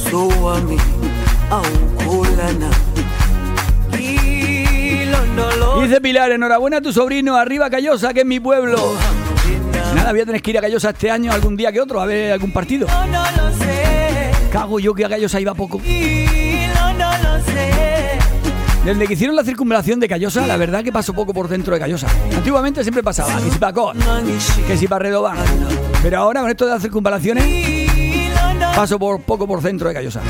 [5.78, 8.78] Y dice Pilar, enhorabuena a tu sobrino, arriba Callosa, que es mi pueblo.
[9.94, 12.06] Nada, voy a tener que ir a Callosa este año algún día que otro, a
[12.06, 12.88] ver algún partido.
[14.52, 15.82] Cago yo que a Callosa iba poco.
[15.86, 17.95] y no, no lo sé.
[18.86, 21.80] Desde que hicieron la circunvalación de Callosa, la verdad que pasó poco por dentro de
[21.80, 22.06] Callosa.
[22.36, 23.96] Antiguamente siempre pasaba, que si Cor,
[24.68, 25.38] que si para Redobán.
[26.04, 27.90] Pero ahora con esto de las circunvalaciones,
[28.76, 30.22] paso por poco por dentro de Callosa.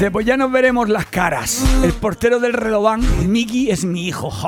[0.00, 1.62] Dice, pues ya nos veremos las caras.
[1.84, 4.32] El portero del Redobán, Miki, es mi hijo.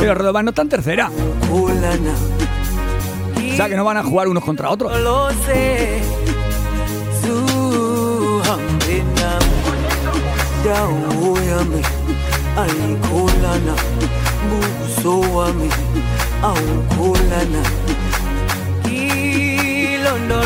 [0.00, 1.08] Pero Redobán no está en tercera.
[3.52, 4.90] O sea que no van a jugar unos contra otros.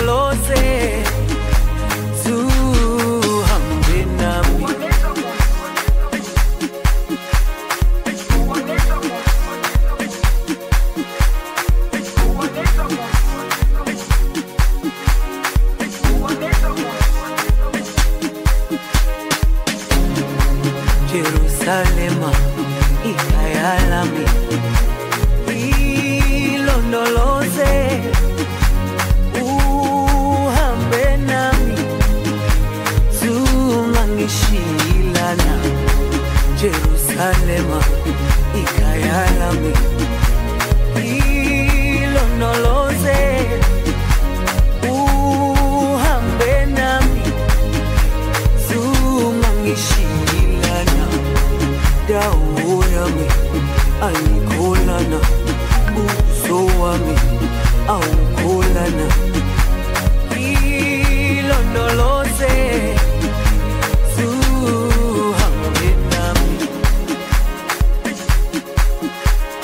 [0.03, 1.03] Lo sé.
[2.23, 2.39] Su
[3.51, 4.43] hambena.
[21.11, 22.38] Jerusalema
[37.19, 37.81] ikalema
[38.61, 39.73] ikayalami.
[41.99, 43.19] Ilonoloze
[44.91, 47.23] uhambe nami.
[48.67, 51.07] Zumangishilana
[52.09, 53.27] dawo yami
[54.07, 55.19] ayikholana
[55.95, 57.15] buso wami
[57.89, 59.07] awukholana
[61.39, 62.53] ilonoloze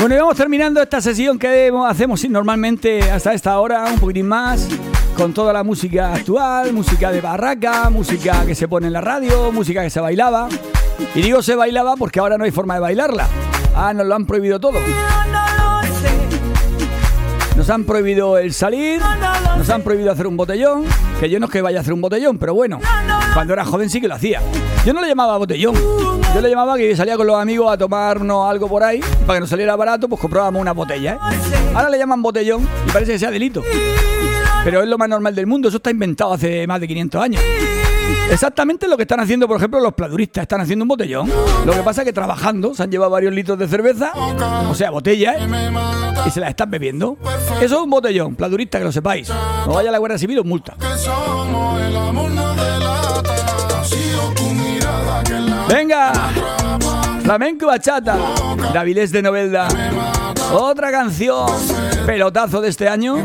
[0.05, 4.69] Bueno, y vamos terminando esta sesión que hacemos normalmente hasta esta hora, un poquitín más,
[5.17, 9.51] con toda la música actual, música de barraca, música que se pone en la radio,
[9.51, 10.51] música que se bailaba.
[11.15, 13.27] Y digo se bailaba porque ahora no hay forma de bailarla.
[13.75, 14.79] Ah, nos lo han prohibido todo.
[17.57, 19.01] Nos han prohibido el salir,
[19.57, 20.85] nos han prohibido hacer un botellón,
[21.19, 22.79] que yo no es que vaya a hacer un botellón, pero bueno,
[23.33, 24.43] cuando era joven sí que lo hacía.
[24.85, 25.75] Yo no le llamaba botellón,
[26.35, 29.41] yo le llamaba que salía con los amigos a tomarnos algo por ahí, para que
[29.41, 31.19] nos saliera barato, pues comprábamos una botella, ¿eh?
[31.75, 33.63] Ahora le llaman botellón y parece que sea delito.
[34.65, 37.43] Pero es lo más normal del mundo, eso está inventado hace más de 500 años.
[38.31, 40.43] Exactamente lo que están haciendo, por ejemplo, los pladuristas.
[40.43, 41.31] Están haciendo un botellón.
[41.65, 44.13] Lo que pasa es que trabajando se han llevado varios litros de cerveza,
[44.69, 45.47] o sea, botella, ¿eh?
[46.27, 47.17] y se las están bebiendo.
[47.61, 49.29] Eso es un botellón, pladurista, que lo sepáis.
[49.67, 50.75] No vaya a la Guardia Civil, os multa.
[55.75, 56.13] ¡Venga!
[57.25, 58.17] Flamenco bachata.
[58.73, 59.67] Davilés de Novelda.
[60.53, 61.49] Otra canción.
[62.07, 63.17] Pelotazo de este año.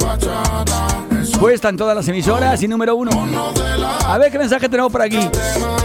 [1.39, 3.11] Puesta en todas las emisoras y número uno.
[4.03, 5.19] A ver qué mensaje tenemos por aquí.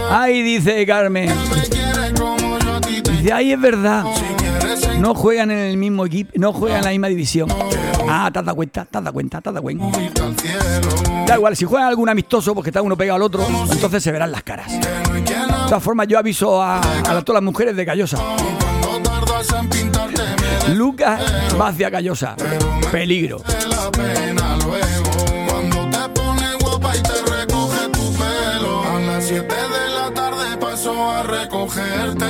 [0.09, 1.31] Ahí dice Carmen.
[3.11, 4.03] Dice, ahí es verdad.
[4.97, 7.47] No juegan en el mismo equipo, no juegan en la misma división.
[8.09, 9.99] Ah, te has dado cuenta, te has dado cuenta, te has dado cuenta.
[11.27, 14.31] Da igual, si juegan algún amistoso porque está uno pegado al otro, entonces se verán
[14.31, 14.71] las caras.
[15.65, 18.19] De todas formas, yo aviso a, a todas las mujeres de Callosa.
[20.75, 21.19] Lucas
[21.59, 22.35] va hacia Callosa.
[22.91, 23.41] Peligro.
[28.87, 32.25] A las 7 de la tarde paso a recogerte.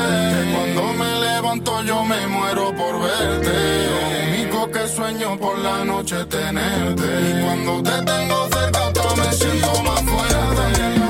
[0.56, 3.52] Cuando me levanto yo me muero por verte.
[3.90, 7.04] Lo único que sueño por la noche es tenerte.
[7.04, 11.05] Y cuando te tengo cerca hasta me siento más fuerte.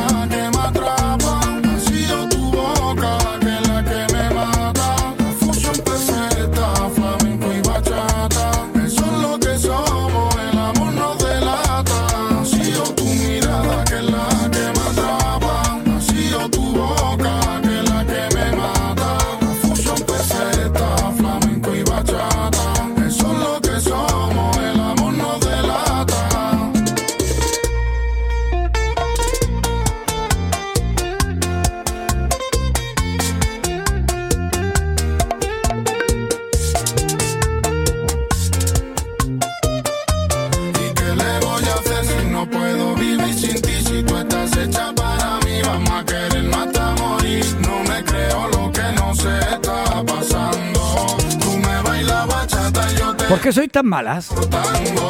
[53.30, 54.30] ¿Por qué sois tan malas?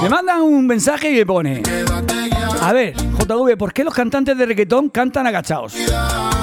[0.01, 1.61] Me mandan un mensaje y me pone.
[2.61, 5.75] A ver, JV, ¿por qué los cantantes de reggaetón cantan agachados?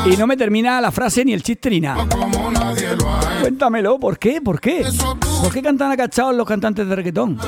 [0.05, 2.07] Y no me termina la frase ni el chiste ni nada.
[3.41, 4.41] Cuéntamelo, ¿por qué?
[4.41, 4.85] ¿Por qué?
[5.43, 7.39] ¿Por qué cantan agachados los cantantes de reggaetón?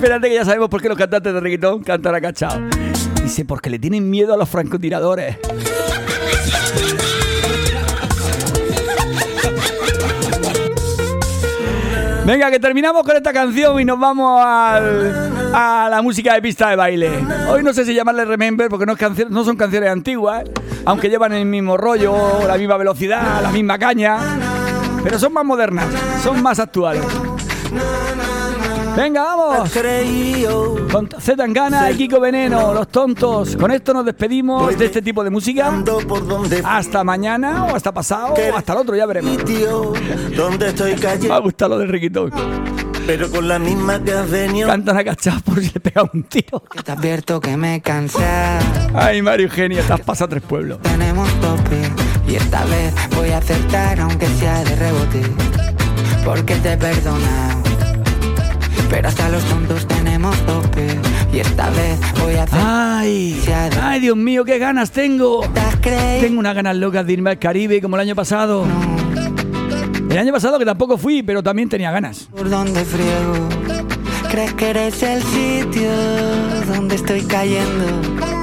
[0.00, 2.62] Espérate que ya sabemos por qué los cantantes de reggaetón cantan agachados.
[3.22, 5.36] Dice, porque le tienen miedo a los francotiradores.
[12.24, 16.76] Venga, que terminamos con esta canción y nos vamos a la música de pista de
[16.76, 17.10] baile.
[17.50, 18.94] Hoy no sé si llamarle Remember porque no,
[19.28, 20.44] no son canciones antiguas,
[20.86, 24.16] aunque llevan el mismo rollo, la misma velocidad, la misma caña,
[25.04, 25.84] pero son más modernas,
[26.24, 27.04] son más actuales.
[28.96, 29.70] Venga, vamos.
[30.90, 33.56] Con Z Tangana y Kiko Veneno, los tontos.
[33.56, 35.72] Con esto nos despedimos de este tipo de música.
[36.64, 39.38] Hasta mañana o hasta pasado o hasta el otro, ya veremos.
[41.22, 42.30] Me ha gustado lo del riquitón.
[43.06, 44.68] Pero con la misma que has venido.
[44.68, 46.62] Cantan agachados por si le pega un tiro.
[46.70, 48.24] Que te advierto que me cansé.
[48.94, 50.80] Ay, Mario Eugenia, has pasado tres pueblos.
[50.82, 51.80] Tenemos tope
[52.28, 55.22] y esta vez voy a acertar aunque sea de rebote.
[56.24, 57.69] Porque te he perdonado
[58.90, 60.88] pero hasta los tontos tenemos tope.
[61.32, 62.60] Y esta vez voy a hacer.
[62.62, 63.42] ¡Ay!
[63.80, 65.42] ¡Ay, Dios mío, qué ganas tengo!
[66.20, 68.66] Tengo unas ganas locas de irme al Caribe como el año pasado.
[70.10, 72.28] El año pasado que tampoco fui, pero también tenía ganas.
[72.36, 73.48] ¿Por dónde friego?
[74.30, 75.90] ¿Crees que eres el sitio
[76.66, 78.39] donde estoy cayendo?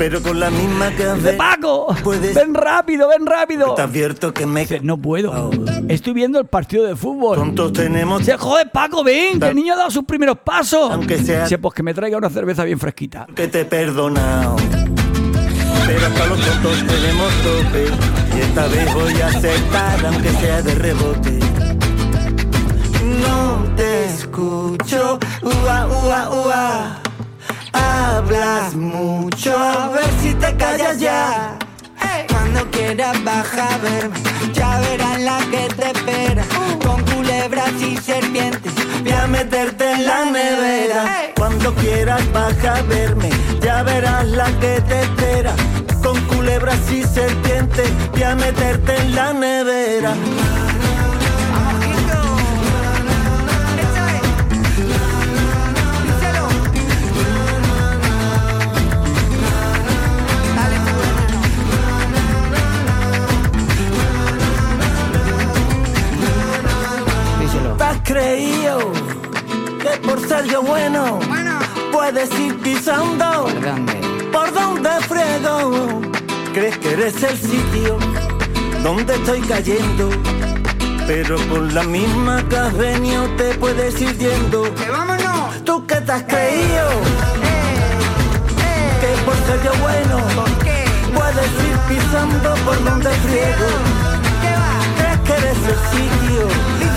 [0.00, 1.94] Pero con la misma ¡De Paco!
[2.34, 3.74] ¡Ven rápido, ven rápido!
[3.74, 4.66] Te advierto que me...
[4.80, 5.50] no puedo.
[5.88, 7.36] Estoy viendo el partido de fútbol.
[7.36, 8.24] Tontos tenemos...
[8.24, 10.90] Se jode, Paco, ven, que el niño ha dado sus primeros pasos.
[10.90, 11.46] Aunque sea...
[11.46, 13.26] Sí, pues que me traiga una cerveza bien fresquita.
[13.36, 14.56] Que te he perdonado.
[15.86, 17.84] Pero hasta los tontos tenemos tope.
[18.38, 21.38] Y esta vez voy a aceptar, aunque sea de rebote.
[23.20, 27.09] No te escucho, ua, ua, ua.
[27.72, 31.58] Hablas mucho, a ver si te callas ya.
[32.28, 34.18] Cuando quieras baja a verme,
[34.52, 36.44] ya verás la que te espera.
[36.84, 41.32] Con culebras y serpientes, voy a meterte en la nevera.
[41.36, 45.52] Cuando quieras baja a verme, ya verás la que te espera.
[46.02, 50.14] Con culebras y serpientes, voy a meterte en la nevera.
[68.12, 68.92] Creído
[69.80, 71.20] que por ser yo bueno,
[71.92, 73.44] puedes ir pisando.
[73.44, 73.94] ¿Por dónde?
[74.32, 76.00] ¿Por dónde frego?
[76.52, 77.98] ¿Crees que eres el sitio
[78.82, 80.10] donde estoy cayendo?
[81.06, 84.74] Pero con la misma que has venido te puedes ir yendo.
[84.74, 85.64] ¡Que vámonos!
[85.64, 86.88] ¿Tú qué te has creído?
[89.00, 90.16] Que por ser yo bueno,
[91.14, 93.68] puedes ir pisando por donde friego.
[94.98, 96.89] ¿Crees que eres el sitio?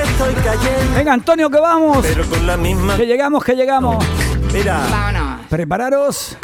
[0.00, 0.94] Estoy cayendo.
[0.96, 1.98] Venga, Antonio, que vamos.
[2.02, 2.96] Pero con la misma.
[2.96, 4.04] Que llegamos, que llegamos.
[4.52, 4.80] Mira.
[4.90, 5.46] Vámonos.
[5.48, 6.36] Prepararos.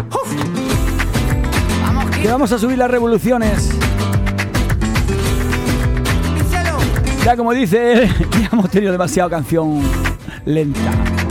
[1.83, 3.71] Vamos, que vamos a subir las revoluciones.
[7.25, 8.09] Ya como dice
[8.41, 9.83] ya hemos tenido demasiada canción
[10.47, 11.28] lenta.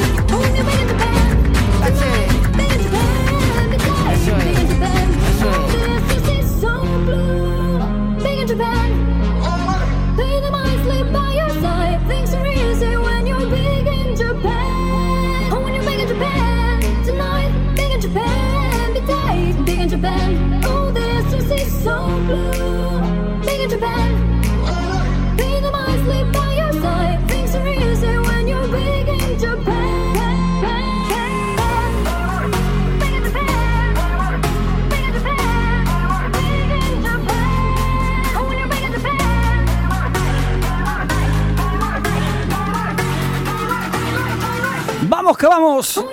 [45.40, 46.04] ¡Vamos, que vamos!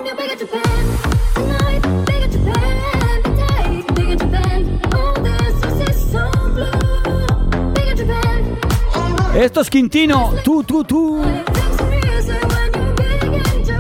[9.35, 10.35] Esto es Quintino.
[10.45, 11.23] Tú, tú, tú.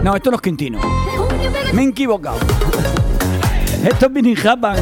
[0.03, 0.81] No, esto no es Quintino.
[1.73, 2.39] Me he equivocado.
[3.85, 4.77] Esto es Vinny Japan.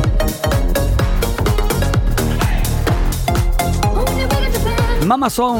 [5.06, 5.58] Mama Son.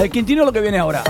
[0.00, 1.02] El Quintino es lo que viene ahora.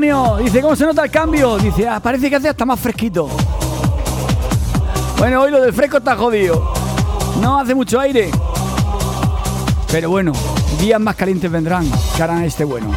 [0.00, 1.58] Dice, ¿cómo se nota el cambio?
[1.58, 3.28] Dice, ah, parece que hace hasta más fresquito.
[5.18, 6.72] Bueno, hoy lo del fresco está jodido.
[7.40, 8.30] No hace mucho aire.
[9.90, 10.32] Pero bueno,
[10.78, 12.92] días más calientes vendrán que harán este bueno.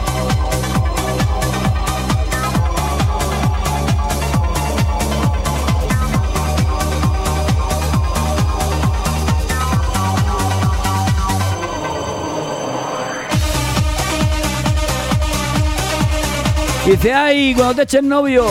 [16.86, 18.46] Dice, ay, cuando te eches novio,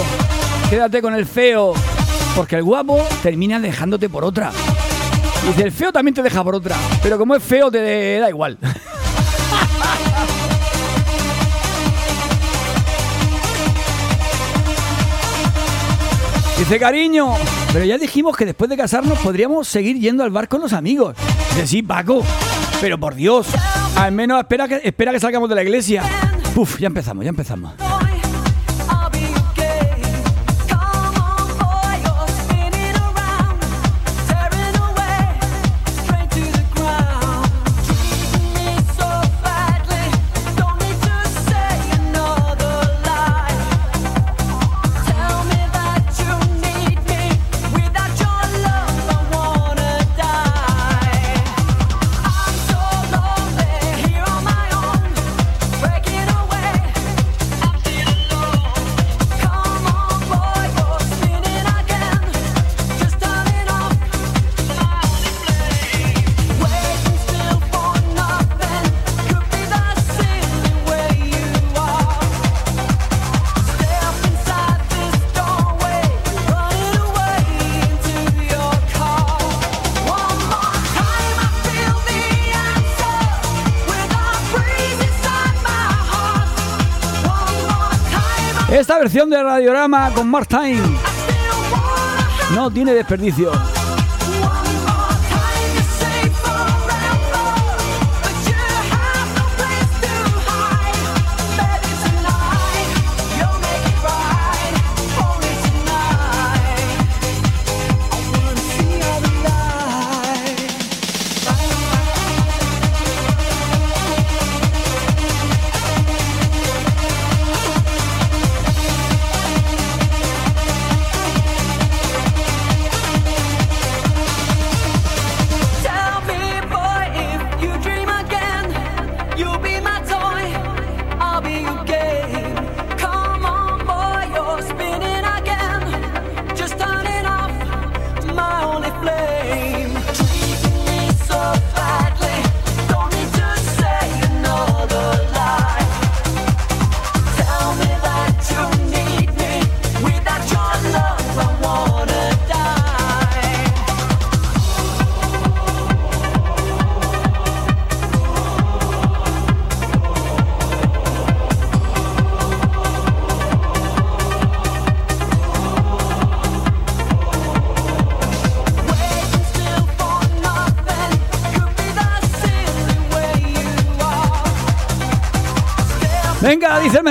[0.70, 1.74] quédate con el feo,
[2.36, 4.52] porque el guapo termina dejándote por otra.
[5.48, 8.56] Dice, el feo también te deja por otra, pero como es feo te da igual.
[16.56, 17.34] Dice, cariño,
[17.72, 21.16] pero ya dijimos que después de casarnos podríamos seguir yendo al bar con los amigos.
[21.54, 22.22] Dice, sí, Paco,
[22.80, 23.48] pero por Dios,
[23.96, 26.04] al menos espera que, espera que salgamos de la iglesia.
[26.54, 27.72] Uf, ya empezamos, ya empezamos.
[89.00, 90.82] Versión de Radiorama con Mark Time
[92.54, 93.50] no tiene desperdicio.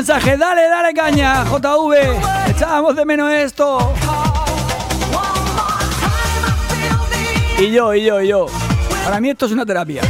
[0.10, 3.94] Dale, dale caña, JV, echábamos de menos esto.
[7.60, 8.48] Y yo, y yo, y yo.
[9.04, 10.02] Para mí esto es una terapia.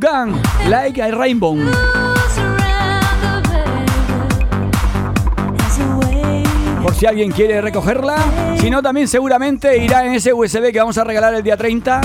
[0.00, 1.56] Tucán, Like a Rainbow.
[6.80, 8.16] Por si alguien quiere recogerla.
[8.60, 12.00] Si no, también seguramente irá en ese USB que vamos a regalar el día 30.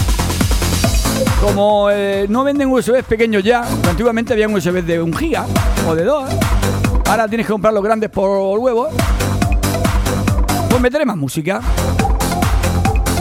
[1.40, 5.46] Como eh, no venden USBs pequeños ya, antiguamente había USB de un giga
[5.88, 6.32] o de dos.
[7.08, 8.90] Ahora tienes que comprar los grandes por huevo.
[10.68, 11.62] Pues meteré más música.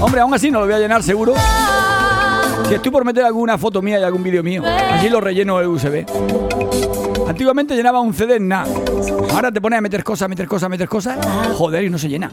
[0.00, 1.34] Hombre, aún así no lo voy a llenar seguro.
[2.68, 5.68] Si estoy por meter alguna foto mía y algún vídeo mío, así lo relleno el
[5.68, 6.04] USB.
[7.28, 8.72] Antiguamente llenaba un CD en nada.
[9.32, 11.18] Ahora te pones a meter cosas, meter cosas, meter cosas.
[11.56, 12.30] Joder, y no se llena.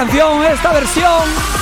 [0.00, 1.59] Canción, esta versión?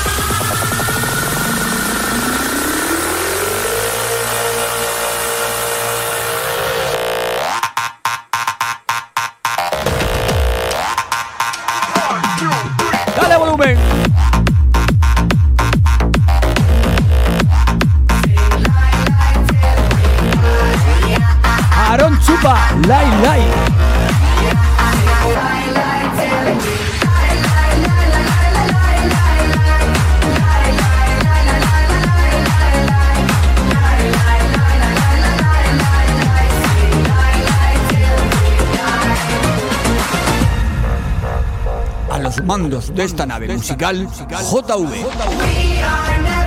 [42.69, 46.38] De esta nave musical, JV.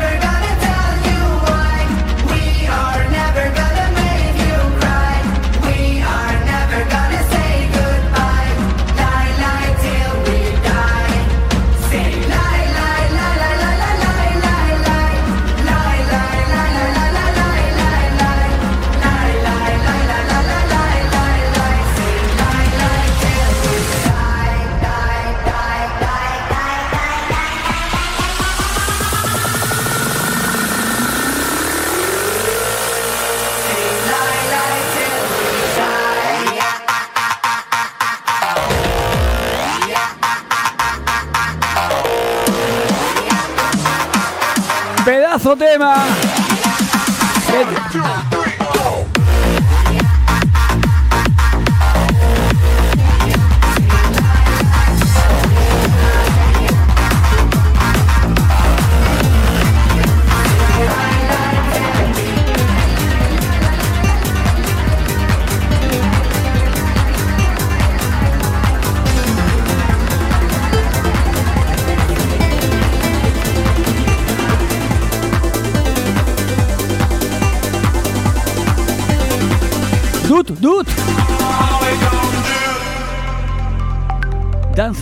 [45.56, 46.04] Tema.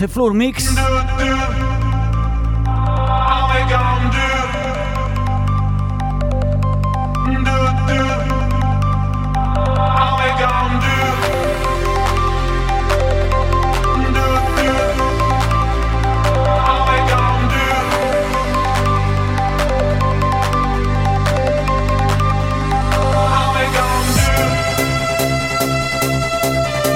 [0.00, 0.64] Dance Floor Mix.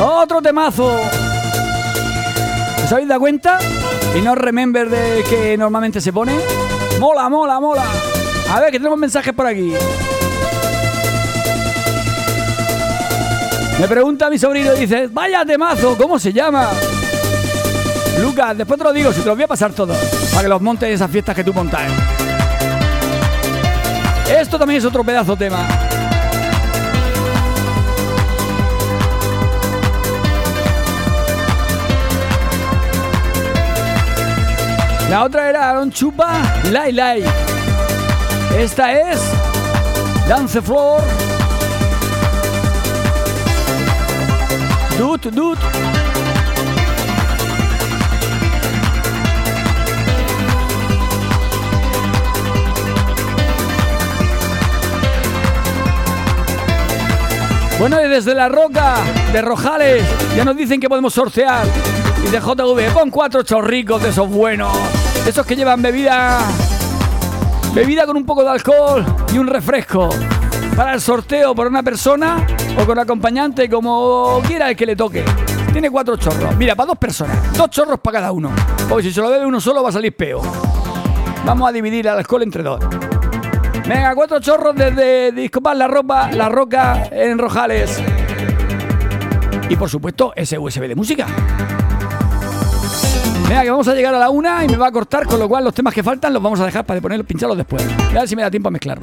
[0.00, 1.33] Otro temazo.
[2.84, 3.58] ¿Os habéis dado cuenta?
[4.14, 6.34] Y no remember de que normalmente se pone.
[7.00, 7.84] Mola, mola, mola.
[8.52, 9.72] A ver, que tenemos mensajes por aquí.
[13.80, 16.68] Me pregunta mi sobrino y dice, vaya temazo, ¿cómo se llama?
[18.20, 19.96] Lucas, después te lo digo, si te los voy a pasar todos,
[20.30, 21.82] para que los montes esas fiestas que tú montas.
[24.30, 25.66] Esto también es otro pedazo tema.
[35.48, 37.22] Era Aaron Chupa Lai Lai.
[38.56, 39.20] Esta es
[40.28, 41.02] Dance Floor.
[44.98, 45.58] Dut, dut.
[57.78, 58.96] Bueno, y desde la roca
[59.32, 60.04] de Rojales
[60.36, 61.66] ya nos dicen que podemos sortear.
[62.26, 64.72] Y de JV, pon cuatro chorricos de esos buenos.
[65.26, 66.40] Esos que llevan bebida.
[67.74, 70.10] Bebida con un poco de alcohol y un refresco.
[70.76, 72.46] Para el sorteo por una persona
[72.78, 75.24] o con acompañante, como quiera el que le toque.
[75.72, 76.54] Tiene cuatro chorros.
[76.56, 77.56] Mira, para dos personas.
[77.56, 78.50] Dos chorros para cada uno.
[78.88, 80.42] Porque si se lo bebe uno solo va a salir peo.
[81.46, 82.80] Vamos a dividir el alcohol entre dos.
[83.88, 88.00] Venga, cuatro chorros desde Discopas La Ropa, La Roca en Rojales.
[89.68, 91.26] Y por supuesto, ese USB de música.
[93.62, 95.64] Que vamos a llegar a la una y me va a cortar, con lo cual
[95.64, 97.82] los temas que faltan los vamos a dejar para ponerlos, pincharlos después.
[98.10, 98.98] A ver si me da tiempo a mezclar.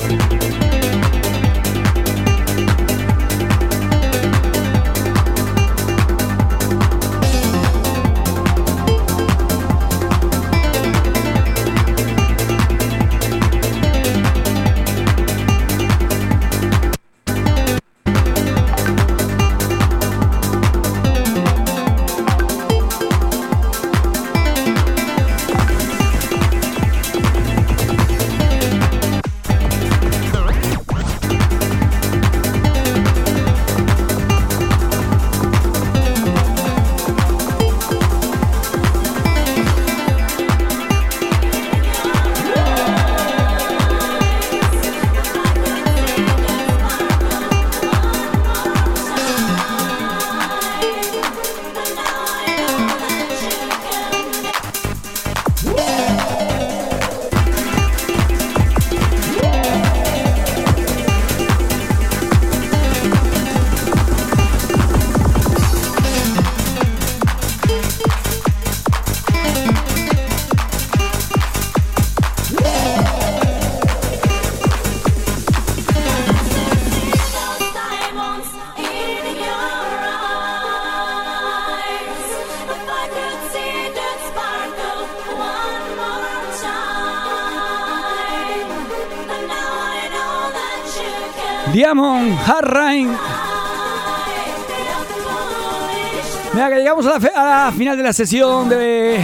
[97.74, 99.20] Final de la sesión de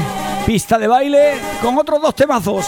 [0.45, 2.66] pista de baile con otros dos temazos.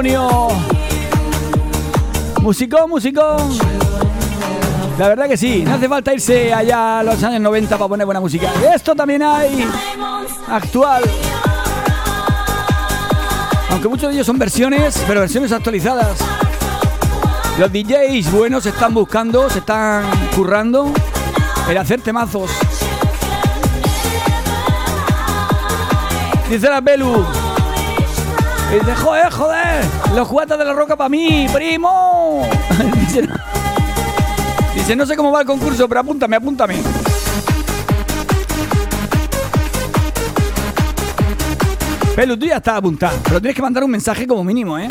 [0.00, 0.48] Antonio.
[2.40, 3.58] Musicón, musicón.
[4.98, 8.06] La verdad que sí, no hace falta irse allá a los años 90 para poner
[8.06, 8.50] buena música.
[8.74, 9.68] Esto también hay
[10.48, 11.02] actual.
[13.68, 16.16] Aunque muchos de ellos son versiones, pero versiones actualizadas.
[17.58, 20.94] Los DJs buenos están buscando, se están currando
[21.68, 22.50] el hacer temazos.
[26.48, 27.22] Dice la Belu,
[28.70, 32.48] y dice, joder, joder, los cuatas de la roca para mí, primo.
[34.74, 36.76] dice, no sé cómo va el concurso, pero apúntame, apúntame.
[42.14, 44.88] Pelu, tú ya estás apuntado, pero tienes que mandar un mensaje como mínimo, ¿eh?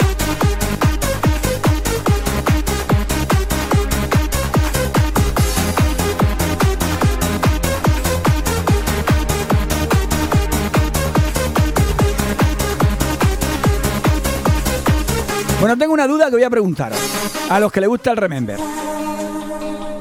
[15.60, 16.94] Bueno, tengo una duda que voy a preguntar
[17.50, 18.58] a los que les gusta el Remember.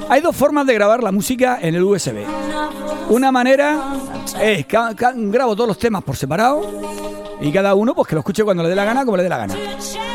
[0.09, 2.24] Hay dos formas de grabar la música en el USB.
[3.09, 3.96] Una manera
[4.40, 4.78] es que
[5.16, 6.62] grabo todos los temas por separado
[7.40, 9.28] y cada uno pues que lo escuche cuando le dé la gana, como le dé
[9.28, 9.54] la gana.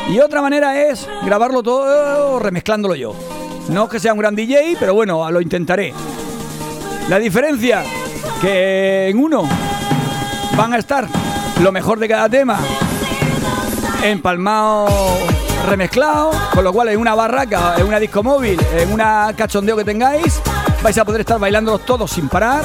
[0.08, 3.14] Y otra manera es grabarlo todo remezclándolo yo.
[3.68, 5.92] No que sea un gran DJ, pero bueno, lo intentaré.
[7.10, 7.82] La diferencia
[8.40, 9.46] que en uno
[10.56, 11.06] van a estar
[11.62, 12.58] lo mejor de cada tema
[14.02, 14.86] empalmado
[15.64, 19.84] remezclado, con lo cual en una barraca, en una disco móvil, en una cachondeo que
[19.84, 20.40] tengáis,
[20.82, 22.64] vais a poder estar bailándolos todos sin parar.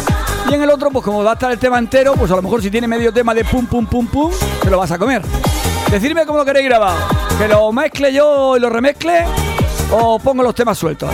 [0.50, 2.42] Y en el otro, pues como va a estar el tema entero, pues a lo
[2.42, 4.32] mejor si tiene medio tema de pum pum pum pum,
[4.62, 5.22] te lo vas a comer.
[5.90, 6.98] Decidme cómo queréis grabado,
[7.38, 9.26] que lo mezcle yo y lo remezcle
[9.92, 11.10] o pongo los temas sueltos.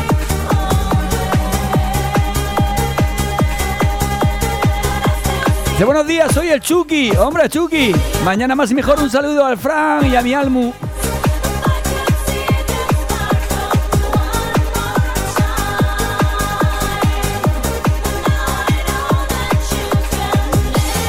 [5.78, 7.12] De buenos días, soy el Chucky.
[7.18, 7.94] Hombre, Chucky.
[8.24, 10.72] Mañana más y mejor un saludo al Fran y a mi Almu.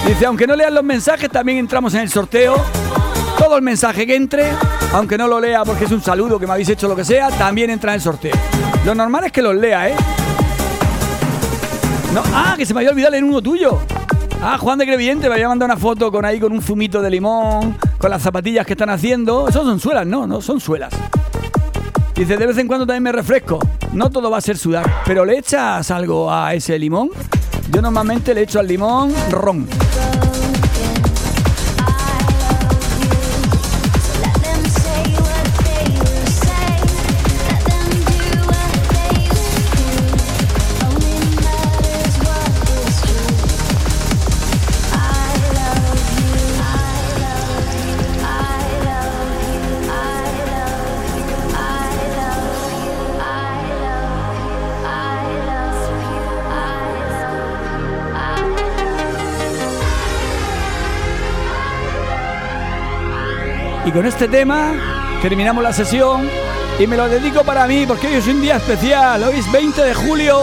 [0.06, 2.56] Dice, aunque no lean los mensajes, también entramos en el sorteo.
[3.38, 4.52] Todo el mensaje que entre,
[4.92, 7.28] aunque no lo lea porque es un saludo que me habéis hecho lo que sea,
[7.30, 8.34] también entra en el sorteo.
[8.84, 9.96] Lo normal es que los lea, ¿eh?
[12.32, 13.80] Ah, que se me había olvidado leer uno tuyo.
[14.40, 17.10] Ah, Juan de Crevillente me había mandado una foto con ahí con un zumito de
[17.10, 19.48] limón, con las zapatillas que están haciendo.
[19.48, 20.94] Eso son suelas, no, no, son suelas.
[22.14, 23.58] Dice, de vez en cuando también me refresco.
[23.92, 27.10] No todo va a ser sudar, pero le echas algo a ese limón.
[27.72, 29.66] Yo normalmente le echo al limón ron.
[63.96, 64.74] Con este tema
[65.22, 66.28] terminamos la sesión
[66.78, 69.22] y me lo dedico para mí porque hoy es un día especial.
[69.22, 70.38] Hoy es 20 de julio.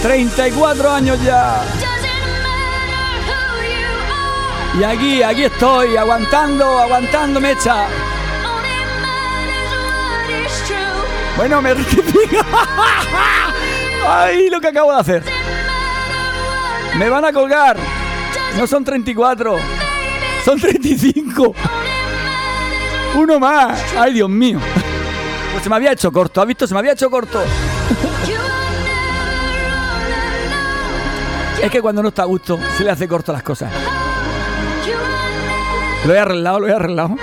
[0.00, 1.62] 34 años ya.
[4.80, 7.84] Y aquí, aquí estoy, aguantando, aguantando mecha.
[11.36, 12.46] Bueno, me rectifica.
[14.08, 15.22] Ay, lo que acabo de hacer.
[16.96, 17.76] Me van a colgar.
[18.56, 19.58] No son 34.
[20.42, 21.54] Son 35.
[23.14, 23.80] Uno más.
[23.98, 24.58] Ay, Dios mío.
[25.52, 26.40] Pues se me había hecho corto.
[26.40, 26.66] ¿Has visto?
[26.66, 27.42] Se me había hecho corto.
[31.62, 33.70] Es que cuando no está a gusto, se le hace corto las cosas.
[36.04, 37.16] Lo he arreglado, lo he arreglado.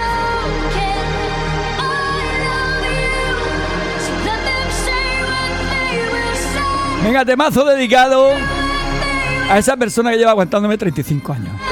[7.03, 8.29] Venga, temazo dedicado
[9.49, 11.68] a esa persona que lleva aguantándome 35 años.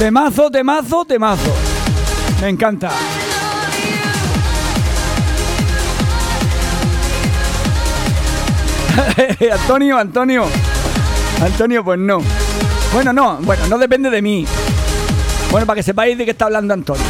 [0.00, 1.54] Temazo, temazo, temazo.
[2.40, 2.88] Me encanta.
[9.52, 10.46] Antonio, Antonio.
[11.42, 12.22] Antonio, pues no.
[12.94, 14.46] Bueno, no, bueno, no depende de mí.
[15.50, 17.04] Bueno, para que sepáis de qué está hablando Antonio.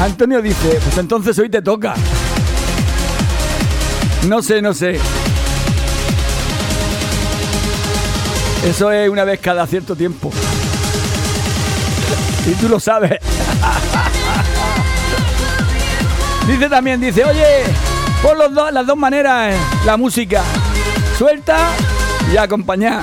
[0.00, 1.92] Antonio dice, pues entonces hoy te toca.
[4.26, 4.98] No sé, no sé.
[8.64, 10.32] Eso es una vez cada cierto tiempo.
[12.46, 13.18] Y tú lo sabes.
[16.46, 17.64] dice también, dice, oye,
[18.22, 19.54] por los dos, las dos maneras,
[19.84, 20.42] la música.
[21.16, 21.56] Suelta
[22.32, 23.02] y acompañar.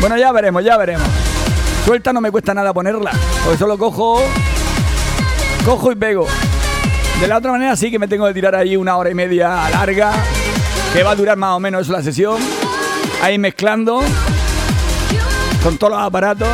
[0.00, 1.06] Bueno, ya veremos, ya veremos.
[1.84, 3.12] Suelta no me cuesta nada ponerla.
[3.44, 4.22] Porque solo cojo.
[5.64, 6.26] Cojo y pego.
[7.20, 9.68] De la otra manera sí que me tengo que tirar ahí una hora y media
[9.70, 10.12] larga.
[10.92, 12.38] Que va a durar más o menos la sesión.
[13.22, 14.02] Ahí mezclando.
[15.62, 16.48] con todos los aparatos.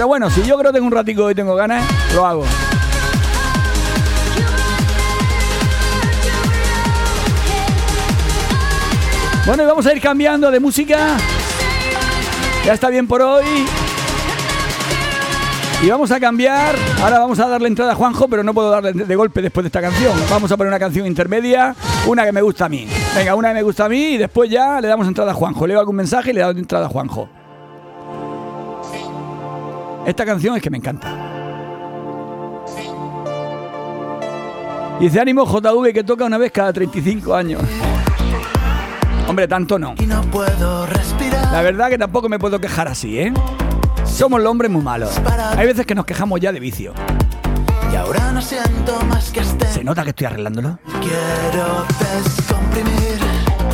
[0.00, 2.46] Pero bueno, si yo creo que tengo un ratico y tengo ganas, lo hago.
[9.44, 11.18] Bueno, y vamos a ir cambiando de música.
[12.64, 13.44] Ya está bien por hoy.
[15.82, 16.76] Y vamos a cambiar.
[17.02, 19.68] Ahora vamos a darle entrada a Juanjo, pero no puedo darle de golpe después de
[19.68, 20.14] esta canción.
[20.30, 22.88] Vamos a poner una canción intermedia, una que me gusta a mí.
[23.14, 25.66] Venga, una que me gusta a mí y después ya le damos entrada a Juanjo.
[25.66, 27.28] Leo algún mensaje y le damos entrada a Juanjo.
[30.06, 31.08] Esta canción es que me encanta.
[34.98, 37.62] Dice ánimo JV que toca una vez cada 35 años.
[39.26, 39.94] Hombre, tanto no.
[39.98, 40.06] Y.
[40.06, 43.32] La verdad que tampoco me puedo quejar así, ¿eh?
[44.04, 45.18] Somos los hombres muy malos.
[45.56, 46.92] Hay veces que nos quejamos ya de vicio.
[47.92, 49.66] Y ahora no siento más que este.
[49.66, 50.78] ¿Se nota que estoy arreglándolo?
[51.00, 51.84] Quiero
[52.22, 53.18] descomprimir.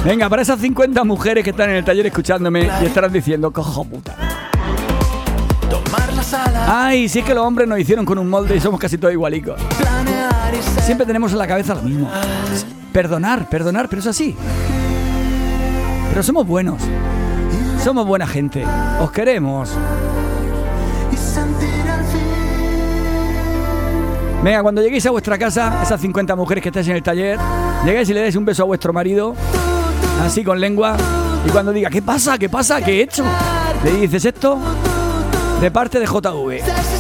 [0.04, 3.84] Venga, para esas 50 mujeres que están en el taller escuchándome y estarán diciendo, cojo
[3.84, 4.14] puta.
[6.68, 9.12] Ay, si es que los hombres nos hicieron con un molde y somos casi todos
[9.12, 9.60] igualicos.
[10.82, 12.10] Siempre tenemos en la cabeza lo mismo.
[12.92, 14.34] Perdonar, perdonar, pero es así.
[16.10, 16.82] Pero somos buenos.
[17.82, 18.64] Somos buena gente.
[19.00, 19.70] Os queremos.
[24.42, 27.38] Venga, cuando lleguéis a vuestra casa, esas 50 mujeres que estáis en el taller,
[27.84, 29.34] llegáis y le dais un beso a vuestro marido,
[30.22, 30.96] así con lengua,
[31.44, 32.38] y cuando diga, ¿qué pasa?
[32.38, 32.80] ¿Qué pasa?
[32.80, 33.24] ¿Qué he hecho?
[33.82, 34.58] Le dices esto
[35.60, 36.95] de parte de JV.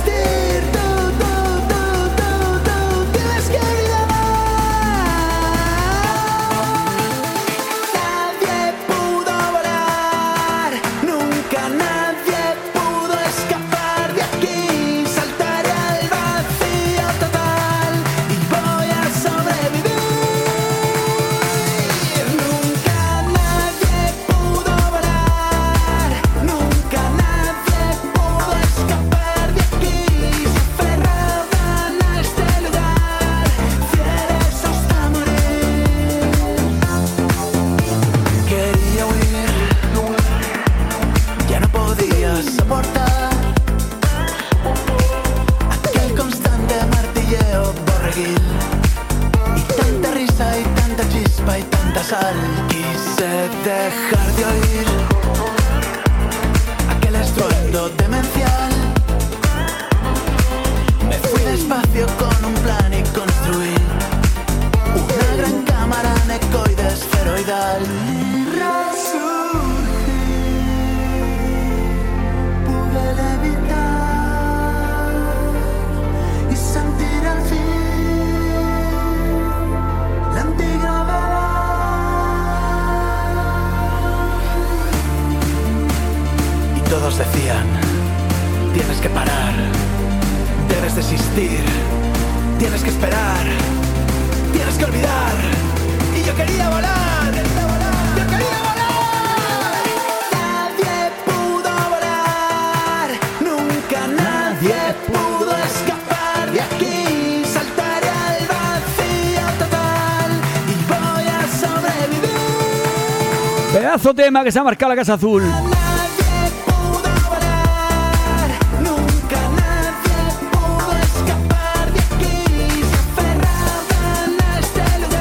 [114.26, 115.40] Tema que se ha marcado la Casa Azul.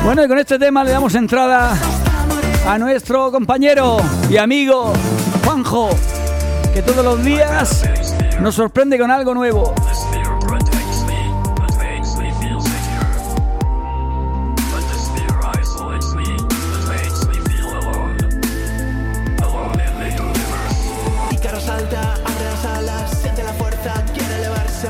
[0.04, 1.78] Bueno, y con este tema le damos entrada
[2.68, 4.92] a nuestro compañero y amigo
[5.44, 5.92] Juanjo,
[6.74, 7.84] que todos los días
[8.42, 9.76] nos sorprende con algo nuevo.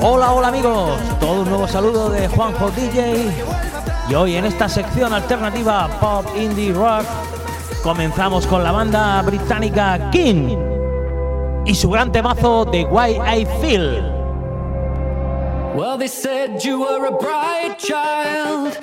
[0.08, 3.26] Hola, hola amigos, todo un nuevo saludo de Juanjo DJ.
[4.08, 7.06] Y hoy en esta sección alternativa pop indie rock
[7.82, 10.56] comenzamos con la banda británica King
[11.66, 14.04] y su gran temazo de Why I Feel.
[15.76, 18.75] Well, they said you were a bright child,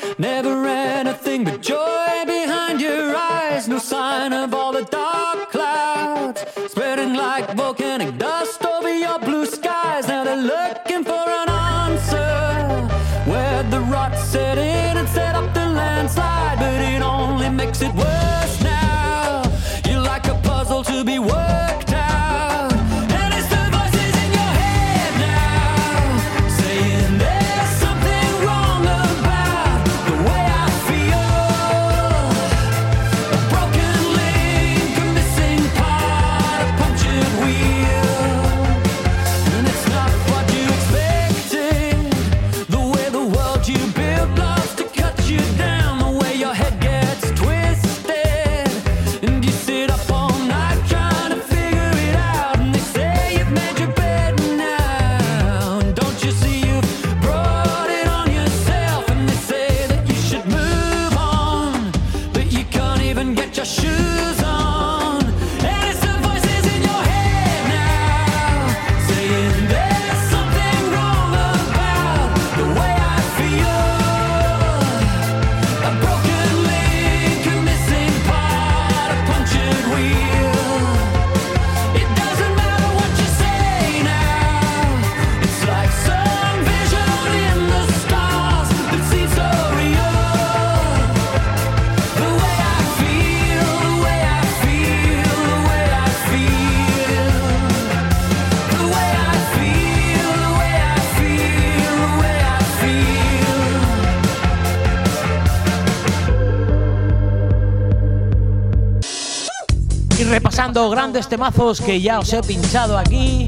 [110.73, 113.45] grandes temazos que ya os he pinchado aquí.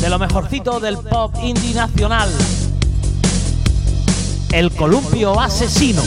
[0.00, 2.30] De lo mejorcito del pop indie nacional.
[4.50, 6.02] El columpio asesino.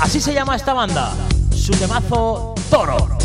[0.00, 1.12] Así se llama esta banda.
[1.50, 3.17] Su temazo Toro.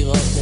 [0.00, 0.37] Esas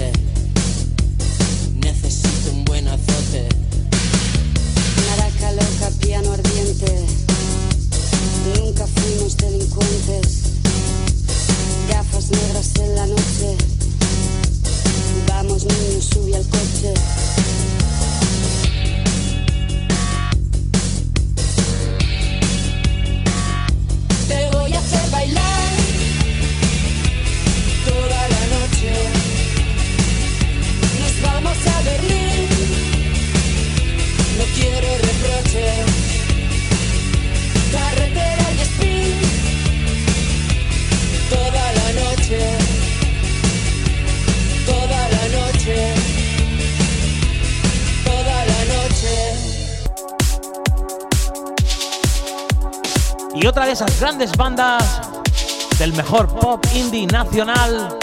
[54.06, 55.00] grandes bandas
[55.80, 57.98] del mejor pop indie nacional,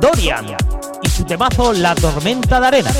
[0.00, 0.56] Dorian
[1.02, 2.90] y su temazo La tormenta de arena.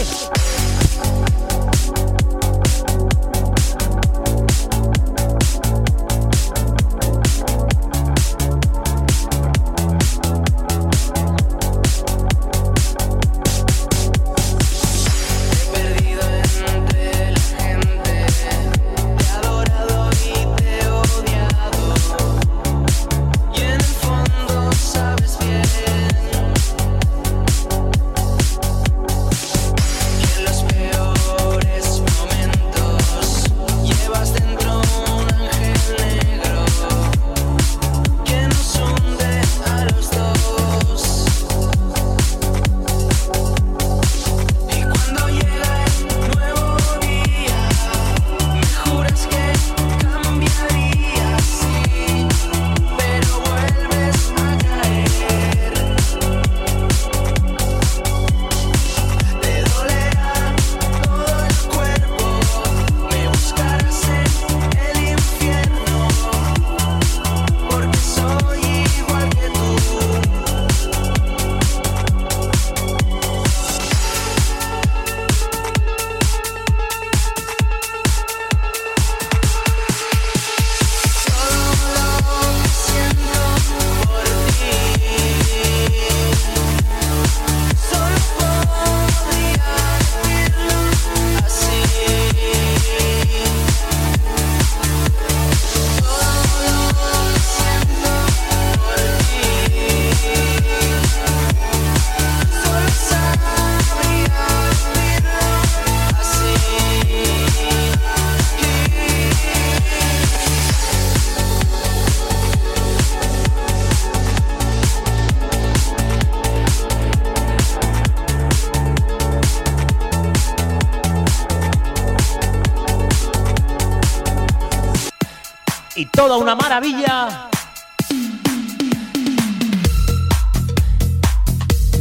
[126.26, 127.48] Toda una maravilla.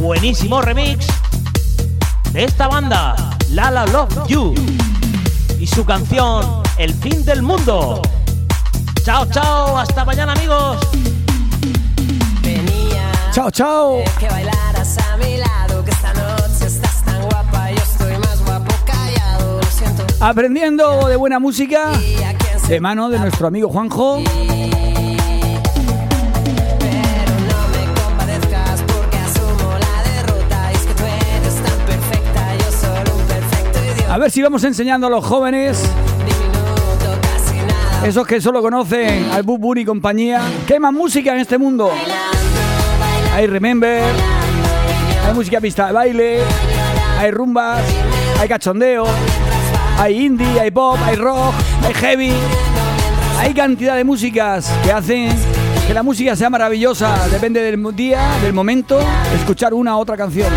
[0.00, 1.06] Buenísimo remix
[2.32, 3.14] de esta banda,
[3.50, 4.52] Lala Love You,
[5.60, 8.02] y su canción El fin del mundo.
[9.04, 10.78] Chao, chao, hasta mañana amigos.
[13.30, 14.02] Chao, chao.
[14.18, 18.74] Que bailaras a mi lado, que esta noche estás tan guapa, yo estoy más guapo
[18.84, 20.04] callado, lo siento.
[20.18, 21.92] Aprendiendo de buena música
[22.68, 24.22] de mano de nuestro amigo Juanjo.
[34.10, 35.84] A ver si vamos enseñando a los jóvenes,
[38.04, 41.90] esos que solo conocen al Bub Bur y compañía, que más música en este mundo.
[43.34, 44.02] Hay Remember,
[45.26, 46.40] hay música pista de baile,
[47.18, 47.84] hay rumbas,
[48.40, 49.04] hay cachondeo,
[49.98, 51.54] hay indie, hay pop, hay rock,
[51.86, 52.32] hay heavy.
[53.38, 55.28] Hay cantidad de músicas que hacen
[55.86, 57.28] que la música sea maravillosa.
[57.28, 58.98] Depende del día, del momento,
[59.34, 60.52] escuchar una u otra canción.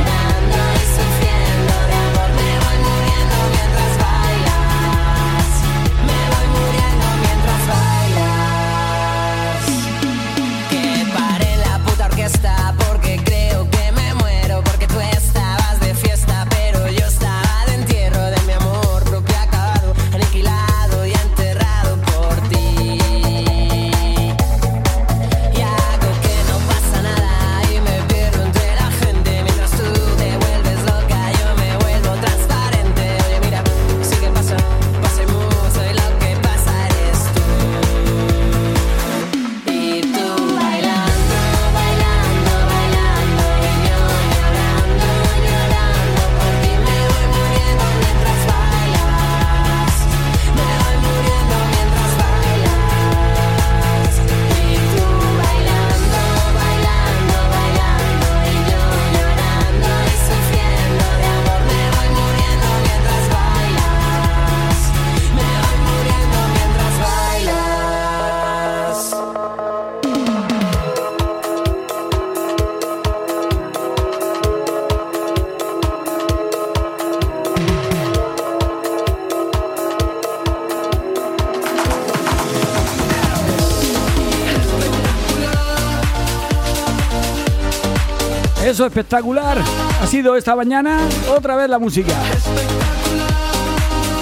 [88.85, 89.57] Espectacular.
[90.01, 90.99] Ha sido esta mañana
[91.35, 92.13] otra vez la música.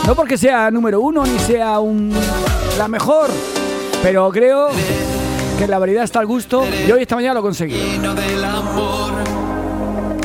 [0.06, 2.12] No porque sea número uno ni sea un,
[2.78, 3.30] la mejor,
[4.02, 4.70] pero creo
[5.60, 8.00] que la variedad está al gusto y hoy esta mañana lo conseguí.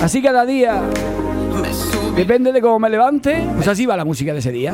[0.03, 0.83] Así cada día,
[2.17, 4.73] depende de cómo me levante, pues así va la música de ese día.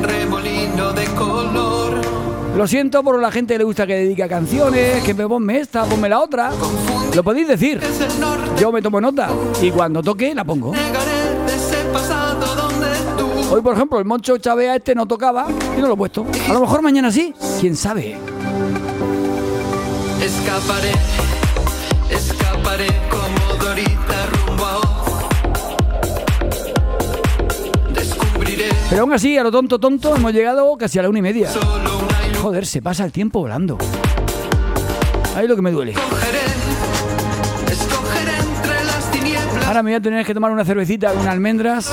[2.58, 5.60] Lo siento por la gente que le gusta que dedique a canciones, que me ponme
[5.60, 6.50] esta, ponme la otra.
[7.14, 7.80] Lo podéis decir.
[8.58, 9.30] Yo me tomo nota
[9.62, 10.72] y cuando toque la pongo.
[13.52, 16.26] Hoy, por ejemplo, el Moncho Chavea este no tocaba y no lo he puesto.
[16.50, 18.16] A lo mejor mañana sí, quién sabe.
[20.20, 20.94] escaparé,
[22.10, 24.80] escaparé como Dorita rumbo a
[28.90, 31.50] Pero aún así, a lo tonto, tonto, hemos llegado casi a la una y media.
[32.40, 33.78] Joder, se pasa el tiempo volando.
[35.36, 35.94] Ahí es lo que me duele.
[39.66, 41.92] Ahora me voy a tener que tomar una cervecita con unas almendras,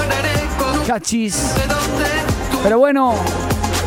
[0.87, 1.53] cachis.
[2.63, 3.13] Pero bueno,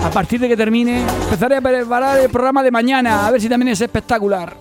[0.04, 3.48] a partir de que termine, empezaré a preparar el programa de mañana, a ver si
[3.48, 4.56] también es espectacular.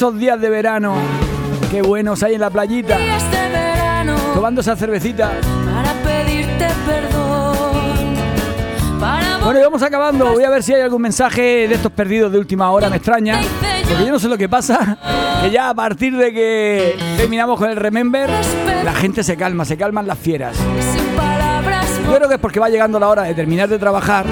[0.00, 0.94] Esos días de verano.
[1.70, 2.96] Qué buenos hay en la playita.
[2.96, 5.32] De verano Tomando esa cervecita.
[5.66, 8.14] para pedirte perdón.
[8.98, 10.32] Para Bueno, y vamos acabando.
[10.32, 12.88] Voy a ver si hay algún mensaje de estos perdidos de última hora.
[12.88, 13.42] Me extraña.
[13.86, 14.96] Porque yo no sé lo que pasa.
[15.42, 18.30] Que ya a partir de que terminamos con el Remember,
[18.82, 20.56] la gente se calma, se calman las fieras.
[22.06, 24.24] Yo creo que es porque va llegando la hora de terminar de trabajar.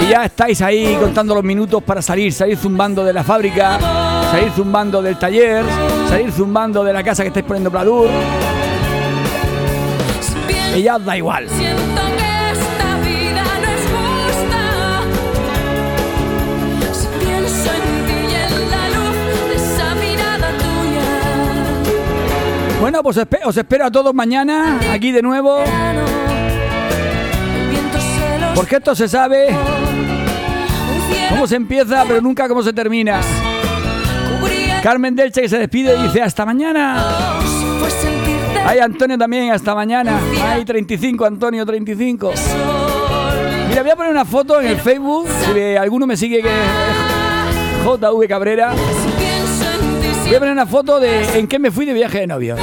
[0.00, 3.78] Y ya estáis ahí contando los minutos para salir, salir zumbando de la fábrica,
[4.32, 5.62] salir zumbando del taller,
[6.08, 8.08] salir zumbando de la casa que estáis poniendo pladur.
[10.74, 11.46] Y ya os da igual.
[22.80, 25.62] Bueno, pues os espero a todos mañana, aquí de nuevo.
[28.54, 29.48] Porque esto se sabe
[31.28, 33.20] cómo se empieza, pero nunca cómo se termina.
[34.82, 37.38] Carmen Delche que se despide y dice hasta mañana.
[38.66, 40.18] Hay Antonio también, hasta mañana.
[40.44, 42.32] Hay 35, Antonio 35.
[43.68, 45.28] Mira, voy a poner una foto en el Facebook.
[45.54, 48.72] Si alguno me sigue que es JV Cabrera.
[50.24, 52.56] Voy a poner una foto de en qué me fui de viaje de novio.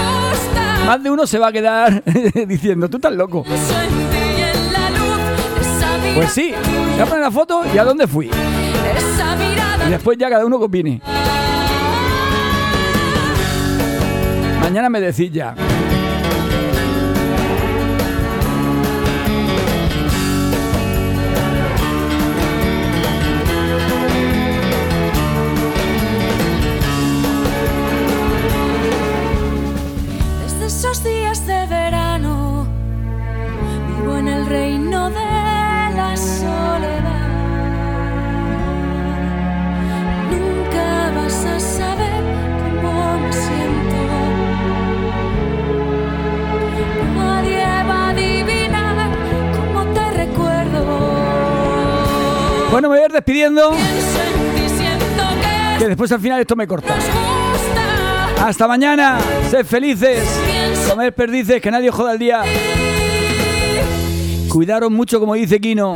[0.86, 2.04] Más de uno se va a quedar
[2.48, 3.46] diciendo, tú estás loco.
[6.16, 6.54] Pues sí,
[6.92, 8.30] voy a poner una foto y a dónde fui.
[9.88, 11.02] Y después ya cada uno que.
[14.70, 15.56] Mañana me decís ya.
[30.44, 32.68] Desde esos días de verano
[33.88, 35.39] vivo en el reino de
[53.20, 53.72] despidiendo.
[55.78, 56.96] Que después al final esto me corta.
[58.42, 59.20] Hasta mañana.
[59.50, 60.24] Sed felices.
[60.90, 62.44] Comer perdices, que nadie joda el día.
[64.50, 65.96] Cuidaros mucho, como dice Kino.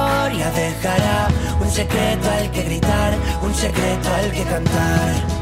[0.37, 1.27] dejará
[1.59, 5.41] un secreto al que gritar, un secreto al que cantar.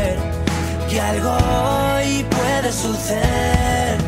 [0.91, 4.00] que algo hoy puede suceder.